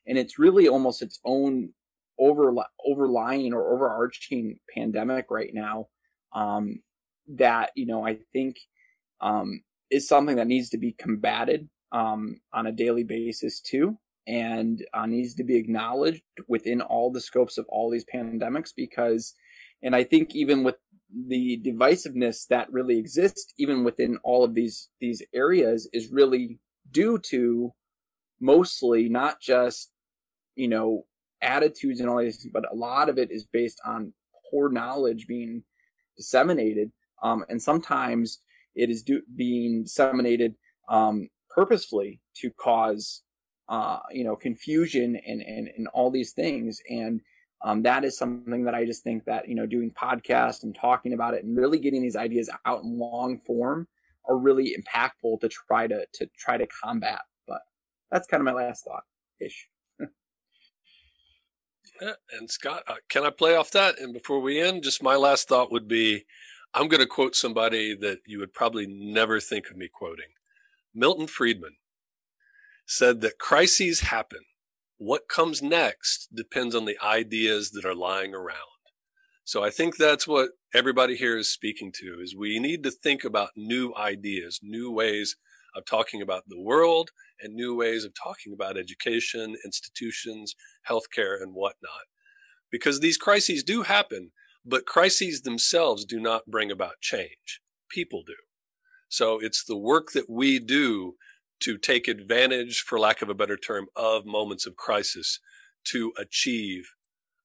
and 0.07 0.19
it's 0.19 0.39
really 0.39 0.69
almost 0.69 1.03
its 1.03 1.21
own 1.25 1.71
over 2.19 2.55
overlying 2.87 3.53
or 3.53 3.73
overarching 3.73 4.59
pandemic 4.75 5.27
right 5.31 5.51
now. 5.53 5.87
Um, 6.33 6.81
that 7.29 7.71
you 7.77 7.87
know, 7.87 8.07
I 8.07 8.19
think 8.33 8.57
um, 9.21 9.63
is 9.91 10.09
something 10.09 10.37
that 10.37 10.47
needs 10.47 10.71
to 10.71 10.79
be 10.79 10.93
combated 10.93 11.69
um, 11.93 12.41
on 12.53 12.67
a 12.67 12.73
daily 12.73 13.05
basis 13.05 13.61
too, 13.61 13.99
and 14.27 14.85
uh, 14.95 15.07
needs 15.07 15.35
to 15.35 15.45
be 15.45 15.57
acknowledged 15.57 16.23
within 16.49 16.81
all 16.81 17.11
the 17.11 17.21
scopes 17.21 17.59
of 17.59 17.67
all 17.69 17.91
these 17.91 18.05
pandemics 18.13 18.71
because, 18.77 19.35
and 19.83 19.95
I 19.95 20.05
think 20.05 20.35
even 20.35 20.63
with 20.63 20.77
the 21.29 21.61
divisiveness 21.65 22.47
that 22.49 22.73
really 22.73 22.99
exists 22.99 23.53
even 23.59 23.83
within 23.83 24.19
all 24.23 24.45
of 24.45 24.55
these 24.55 24.91
these 25.01 25.23
areas 25.35 25.89
is 25.93 26.13
really 26.13 26.59
due 26.93 27.19
to 27.19 27.73
mostly 28.41 29.09
not 29.09 29.41
just 29.41 29.91
you 30.55 30.69
know 30.69 31.05
attitudes 31.43 32.01
and 32.01 32.09
all 32.09 32.19
these 32.19 32.47
but 32.53 32.71
a 32.71 32.75
lot 32.75 33.09
of 33.09 33.19
it 33.19 33.31
is 33.31 33.45
based 33.45 33.81
on 33.85 34.13
poor 34.51 34.69
knowledge 34.69 35.27
being 35.27 35.63
disseminated 36.17 36.93
um, 37.23 37.45
and 37.49 37.61
sometimes 37.61 38.41
it 38.81 38.91
is 38.91 39.03
do, 39.03 39.23
being 39.37 39.85
disseminated 39.85 40.55
um, 40.89 41.29
purposefully 41.49 42.21
to 42.37 42.51
cause 42.51 43.23
uh, 43.69 43.99
you 44.11 44.25
know 44.25 44.37
confusion 44.37 45.17
and, 45.27 45.41
and 45.43 45.69
and 45.77 45.87
all 45.89 46.11
these 46.11 46.33
things 46.33 46.81
and 46.89 47.21
um, 47.63 47.83
that 47.83 48.05
is 48.05 48.17
something 48.17 48.65
that 48.65 48.75
I 48.75 48.87
just 48.87 49.03
think 49.05 49.25
that 49.27 49.49
you 49.49 49.55
know 49.55 49.67
doing 49.67 49.91
podcasts 49.91 50.63
and 50.63 50.75
talking 50.75 51.13
about 51.13 51.35
it 51.35 51.45
and 51.45 51.57
really 51.57 51.79
getting 51.79 52.03
these 52.03 52.17
ideas 52.17 52.51
out 52.65 52.83
in 52.83 52.99
long 52.99 53.39
form 53.39 53.87
are 54.29 54.39
really 54.39 54.77
impactful 54.77 55.41
to 55.41 55.49
try 55.49 55.87
to 55.87 56.07
to 56.15 56.29
try 56.39 56.57
to 56.57 56.67
combat. 56.83 57.21
But 57.47 57.61
that's 58.11 58.27
kind 58.27 58.41
of 58.41 58.47
my 58.47 58.53
last 58.53 58.85
thought 58.85 59.05
ish. 59.41 59.69
yeah, 62.01 62.13
and 62.39 62.51
Scott, 62.51 62.83
uh, 62.89 62.95
can 63.09 63.25
I 63.25 63.31
play 63.31 63.55
off 63.55 63.71
that? 63.73 63.99
And 63.99 64.13
before 64.15 64.41
we 64.41 64.61
end, 64.61 64.83
just 64.83 65.03
my 65.03 65.17
last 65.17 65.49
thought 65.49 65.73
would 65.73 65.89
be, 65.89 66.25
I'm 66.75 66.89
going 66.89 67.01
to 67.01 67.07
quote 67.07 67.35
somebody 67.35 67.95
that 67.97 68.21
you 68.27 68.39
would 68.39 68.53
probably 68.53 68.87
never 68.87 69.41
think 69.41 69.71
of 69.71 69.77
me 69.77 69.89
quoting. 69.89 70.33
Milton 70.95 71.27
Friedman 71.27 71.77
said 72.87 73.21
that 73.21 73.39
crises 73.39 74.01
happen 74.01 74.41
what 75.01 75.29
comes 75.29 75.63
next 75.63 76.29
depends 76.35 76.75
on 76.75 76.85
the 76.85 76.99
ideas 77.03 77.71
that 77.71 77.87
are 77.87 77.95
lying 77.95 78.35
around. 78.35 78.59
So 79.45 79.65
I 79.65 79.71
think 79.71 79.97
that's 79.97 80.29
what 80.29 80.51
everybody 80.75 81.17
here 81.17 81.39
is 81.39 81.51
speaking 81.51 81.91
to 82.01 82.21
is 82.23 82.37
we 82.37 82.59
need 82.59 82.83
to 82.83 82.91
think 82.91 83.25
about 83.25 83.57
new 83.57 83.95
ideas, 83.97 84.61
new 84.63 84.93
ways 84.93 85.37
of 85.75 85.87
talking 85.87 86.21
about 86.21 86.45
the 86.49 86.61
world 86.61 87.13
and 87.41 87.55
new 87.55 87.75
ways 87.75 88.05
of 88.05 88.13
talking 88.13 88.53
about 88.53 88.77
education, 88.77 89.57
institutions, 89.65 90.55
healthcare 90.87 91.41
and 91.41 91.55
whatnot. 91.55 92.05
Because 92.71 93.01
these 93.01 93.17
crises 93.17 93.65
do 93.65 93.85
happen, 93.85 94.33
but 94.65 94.87
crises 94.87 95.43
themselves 95.43 96.05
do 96.05 96.21
not 96.21 96.47
bring 96.47 96.71
about 96.71 97.01
change. 97.01 97.61
People 97.91 98.23
do. 98.27 98.37
So 99.09 99.41
it's 99.41 99.65
the 99.65 99.77
work 99.77 100.13
that 100.13 100.31
we 100.31 100.59
do 100.59 101.15
to 101.61 101.77
take 101.77 102.09
advantage, 102.09 102.81
for 102.81 102.99
lack 102.99 103.23
of 103.23 103.29
a 103.29 103.35
better 103.35 103.57
term, 103.57 103.87
of 103.95 104.25
moments 104.25 104.67
of 104.67 104.77
crisis 104.77 105.41
to 105.85 106.13
achieve 106.19 106.95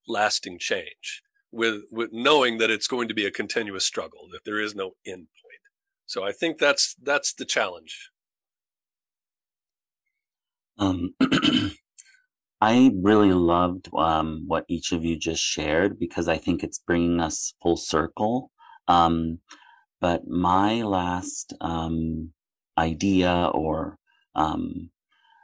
lasting 0.08 0.60
change 0.60 1.24
with, 1.52 1.84
with 1.92 2.12
knowing 2.14 2.58
that 2.60 2.70
it's 2.70 2.88
going 2.88 3.08
to 3.08 3.14
be 3.14 3.26
a 3.26 3.32
continuous 3.32 3.86
struggle, 3.86 4.28
that 4.32 4.46
there 4.46 4.60
is 4.60 4.76
no 4.76 4.92
end 5.06 5.28
point. 5.28 5.62
So 6.06 6.24
I 6.24 6.32
think 6.32 6.60
that's, 6.60 6.96
that's 7.02 7.34
the 7.34 7.46
challenge. 7.46 8.12
Um, 10.78 11.16
I 12.68 12.90
really 13.00 13.32
loved 13.32 13.90
um, 13.96 14.46
what 14.48 14.66
each 14.68 14.92
of 14.92 15.06
you 15.06 15.20
just 15.20 15.44
shared 15.44 16.00
because 16.00 16.28
I 16.28 16.38
think 16.40 16.64
it's 16.64 16.80
bringing 16.80 17.20
us 17.20 17.54
full 17.62 17.78
circle. 17.78 18.50
Um, 18.88 19.38
but 20.02 20.28
my 20.28 20.82
last 20.82 21.54
um, 21.62 22.32
idea 22.76 23.52
or 23.54 24.00
um, 24.34 24.90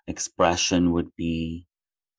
expression 0.08 0.94
would 0.94 1.16
be 1.16 1.68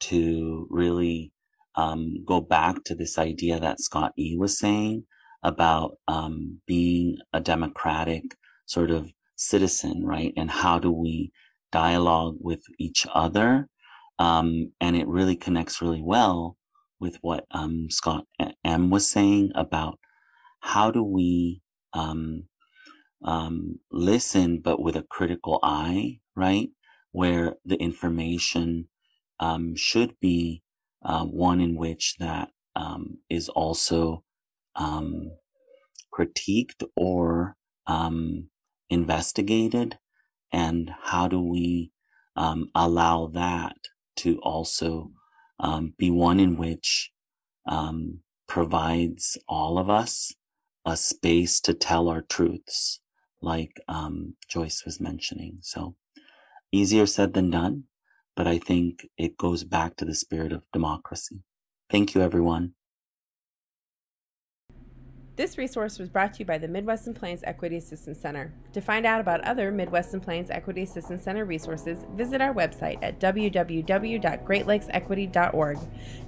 to 0.03 0.69
really 0.71 1.33
um, 1.75 2.23
go 2.25 2.41
back 2.41 2.85
to 2.85 2.95
this 2.95 3.19
idea 3.19 3.59
that 3.59 3.81
Scott 3.81 4.13
E 4.17 4.37
was 4.39 4.57
saying 4.57 5.03
about 5.43 5.97
um, 6.07 6.61
being 6.65 7.17
a 7.33 7.41
democratic 7.41 8.37
sort 8.67 8.93
of 8.93 9.11
citizen, 9.35 10.07
right? 10.07 10.33
And 10.37 10.49
how 10.49 10.79
do 10.79 10.93
we 10.93 11.33
dialogue 11.73 12.37
with 12.39 12.63
each 12.79 13.05
other? 13.13 13.69
Um, 14.19 14.73
and 14.81 14.97
it 14.97 15.09
really 15.09 15.37
connects 15.37 15.83
really 15.83 16.03
well 16.03 16.57
with 17.01 17.19
what 17.23 17.47
um, 17.51 17.89
Scott 17.91 18.27
M 18.65 18.91
was 18.91 19.11
saying 19.11 19.53
about 19.55 19.99
how 20.61 20.91
do 20.91 21.03
we 21.03 21.63
um, 21.93 22.45
um, 23.25 23.81
listen, 23.91 24.61
but 24.61 24.81
with 24.81 24.97
a 24.97 25.03
critical 25.11 25.59
eye, 25.63 26.21
right? 26.37 26.71
Where 27.13 27.57
the 27.65 27.77
information 27.77 28.89
um, 29.41 29.75
should 29.77 30.19
be 30.21 30.63
uh, 31.05 31.25
one 31.25 31.61
in 31.61 31.77
which 31.77 32.17
that 32.19 32.51
um, 32.77 33.19
is 33.29 33.49
also 33.49 34.25
um, 34.77 35.33
critiqued 36.15 36.85
or 36.97 37.57
um, 37.87 38.49
investigated, 38.91 39.99
and 40.53 40.93
how 41.03 41.29
do 41.29 41.41
we 41.41 41.93
um, 42.37 42.69
allow 42.75 43.27
that 43.27 43.77
to 44.17 44.39
also 44.41 45.13
be 45.99 46.11
one 46.11 46.41
in 46.41 46.57
which 46.57 47.13
provides 48.49 49.39
all 49.49 49.79
of 49.79 49.89
us 49.91 50.35
a 50.85 50.97
space 50.97 51.61
to 51.61 51.75
tell 51.75 52.09
our 52.09 52.23
truths 52.23 53.01
like 53.41 53.81
um, 53.89 54.37
Joyce 54.49 54.85
was 54.85 55.01
mentioning. 55.01 55.59
So 55.63 55.97
easier 56.73 57.07
said 57.07 57.35
than 57.35 57.51
done, 57.51 57.85
but 58.37 58.47
I 58.47 58.59
think 58.59 59.09
it 59.17 59.37
goes 59.37 59.65
back 59.65 59.97
to 59.97 60.05
the 60.05 60.15
spirit 60.15 60.53
of 60.53 60.63
democracy. 60.73 61.43
Thank 61.91 62.15
you, 62.15 62.21
everyone. 62.23 62.75
This 65.35 65.57
resource 65.57 65.99
was 65.99 66.11
brought 66.11 66.35
to 66.35 66.41
you 66.41 66.45
by 66.45 66.59
the 66.59 66.69
Midwest 66.69 67.07
and 67.07 67.17
Plains 67.17 67.41
Equity 67.45 67.79
Assistance 67.79 68.21
Center. 68.21 68.53
To 68.75 68.83
find 68.83 69.07
out 69.07 69.19
about 69.19 69.41
other 69.45 69.73
Midwest 69.73 70.13
and 70.13 70.23
Plains 70.23 70.51
Equity 70.51 70.83
Assistance 70.83 71.23
Center 71.23 71.47
resources, 71.47 72.05
visit 72.15 72.43
our 72.43 72.53
website 72.53 72.99
at 73.01 73.19
www.greatlakesequity.org. 73.19 75.79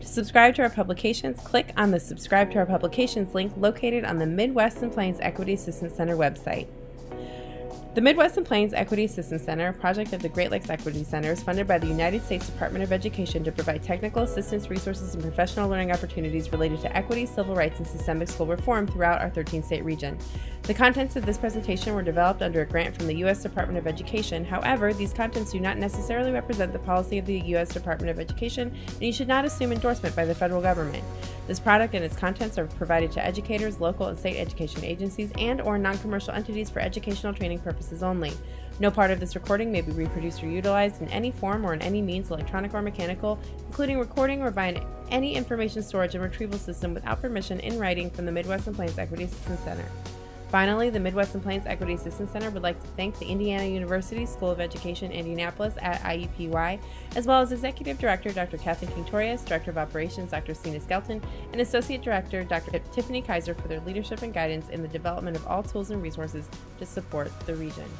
To 0.00 0.06
subscribe 0.06 0.54
to 0.54 0.62
our 0.62 0.70
publications, 0.70 1.38
click 1.42 1.74
on 1.76 1.90
the 1.90 2.00
Subscribe 2.00 2.50
to 2.52 2.58
Our 2.58 2.64
Publications 2.64 3.34
link 3.34 3.52
located 3.58 4.06
on 4.06 4.18
the 4.18 4.26
Midwest 4.26 4.78
and 4.78 4.90
Plains 4.90 5.18
Equity 5.20 5.52
Assistance 5.52 5.94
Center 5.94 6.16
website. 6.16 6.68
The 7.94 8.00
Midwest 8.00 8.36
and 8.36 8.44
Plains 8.44 8.74
Equity 8.74 9.04
Assistance 9.04 9.44
Center, 9.44 9.68
a 9.68 9.72
project 9.72 10.12
of 10.14 10.20
the 10.20 10.28
Great 10.28 10.50
Lakes 10.50 10.68
Equity 10.68 11.04
Center, 11.04 11.30
is 11.30 11.40
funded 11.40 11.68
by 11.68 11.78
the 11.78 11.86
United 11.86 12.24
States 12.24 12.48
Department 12.48 12.82
of 12.82 12.90
Education 12.90 13.44
to 13.44 13.52
provide 13.52 13.84
technical 13.84 14.24
assistance, 14.24 14.68
resources, 14.68 15.14
and 15.14 15.22
professional 15.22 15.68
learning 15.68 15.92
opportunities 15.92 16.50
related 16.50 16.80
to 16.80 16.96
equity, 16.96 17.24
civil 17.24 17.54
rights, 17.54 17.78
and 17.78 17.86
systemic 17.86 18.28
school 18.28 18.48
reform 18.48 18.88
throughout 18.88 19.20
our 19.20 19.30
13 19.30 19.62
state 19.62 19.84
region. 19.84 20.18
The 20.64 20.74
contents 20.74 21.14
of 21.14 21.24
this 21.24 21.38
presentation 21.38 21.94
were 21.94 22.02
developed 22.02 22.42
under 22.42 22.62
a 22.62 22.66
grant 22.66 22.96
from 22.96 23.06
the 23.06 23.14
U.S. 23.16 23.42
Department 23.42 23.78
of 23.78 23.86
Education. 23.86 24.44
However, 24.44 24.92
these 24.92 25.12
contents 25.12 25.52
do 25.52 25.60
not 25.60 25.78
necessarily 25.78 26.32
represent 26.32 26.72
the 26.72 26.78
policy 26.80 27.18
of 27.18 27.26
the 27.26 27.38
U.S. 27.50 27.68
Department 27.68 28.10
of 28.10 28.18
Education, 28.18 28.74
and 28.88 29.02
you 29.02 29.12
should 29.12 29.28
not 29.28 29.44
assume 29.44 29.70
endorsement 29.70 30.16
by 30.16 30.24
the 30.24 30.34
federal 30.34 30.62
government. 30.62 31.04
This 31.46 31.60
product 31.60 31.94
and 31.94 32.02
its 32.02 32.16
contents 32.16 32.56
are 32.56 32.66
provided 32.66 33.12
to 33.12 33.24
educators, 33.24 33.78
local 33.78 34.06
and 34.06 34.18
state 34.18 34.38
education 34.38 34.82
agencies, 34.82 35.30
and 35.38 35.60
or 35.60 35.76
non-commercial 35.76 36.32
entities 36.32 36.70
for 36.70 36.80
educational 36.80 37.34
training 37.34 37.58
purposes 37.58 37.83
only. 37.92 38.32
No 38.80 38.90
part 38.90 39.10
of 39.10 39.20
this 39.20 39.36
recording 39.36 39.70
may 39.70 39.82
be 39.82 39.92
reproduced 39.92 40.42
or 40.42 40.48
utilized 40.48 41.00
in 41.00 41.08
any 41.08 41.30
form 41.30 41.64
or 41.64 41.74
in 41.74 41.82
any 41.82 42.02
means, 42.02 42.30
electronic 42.30 42.74
or 42.74 42.82
mechanical, 42.82 43.38
including 43.68 43.98
recording 43.98 44.42
or 44.42 44.50
by 44.50 44.84
any 45.10 45.34
information 45.34 45.82
storage 45.82 46.14
and 46.14 46.24
retrieval 46.24 46.58
system 46.58 46.92
without 46.92 47.20
permission 47.20 47.60
in 47.60 47.78
writing 47.78 48.10
from 48.10 48.26
the 48.26 48.32
Midwest 48.32 48.66
and 48.66 48.74
Plains 48.74 48.98
Equity 48.98 49.24
Assistance 49.24 49.60
Center. 49.60 49.86
Finally, 50.54 50.88
the 50.88 51.00
Midwest 51.00 51.34
and 51.34 51.42
Plains 51.42 51.66
Equity 51.66 51.94
Assistance 51.94 52.30
Center 52.30 52.48
would 52.48 52.62
like 52.62 52.80
to 52.80 52.86
thank 52.90 53.18
the 53.18 53.26
Indiana 53.26 53.64
University 53.64 54.24
School 54.24 54.52
of 54.52 54.60
Education 54.60 55.10
Indianapolis 55.10 55.74
at 55.82 56.00
IUPUI, 56.02 56.78
as 57.16 57.26
well 57.26 57.42
as 57.42 57.50
Executive 57.50 57.98
Director 57.98 58.30
Dr. 58.30 58.56
Kathleen 58.58 58.92
King 58.92 59.02
Director 59.02 59.72
of 59.72 59.78
Operations 59.78 60.30
Dr. 60.30 60.54
Seena 60.54 60.80
Skelton, 60.80 61.20
and 61.50 61.60
Associate 61.60 62.00
Director 62.00 62.44
Dr. 62.44 62.78
Tiffany 62.92 63.20
Kyser 63.20 63.60
for 63.60 63.66
their 63.66 63.80
leadership 63.80 64.22
and 64.22 64.32
guidance 64.32 64.68
in 64.68 64.80
the 64.80 64.86
development 64.86 65.36
of 65.36 65.44
all 65.48 65.64
tools 65.64 65.90
and 65.90 66.00
resources 66.00 66.48
to 66.78 66.86
support 66.86 67.32
the 67.46 67.56
region. 67.56 67.90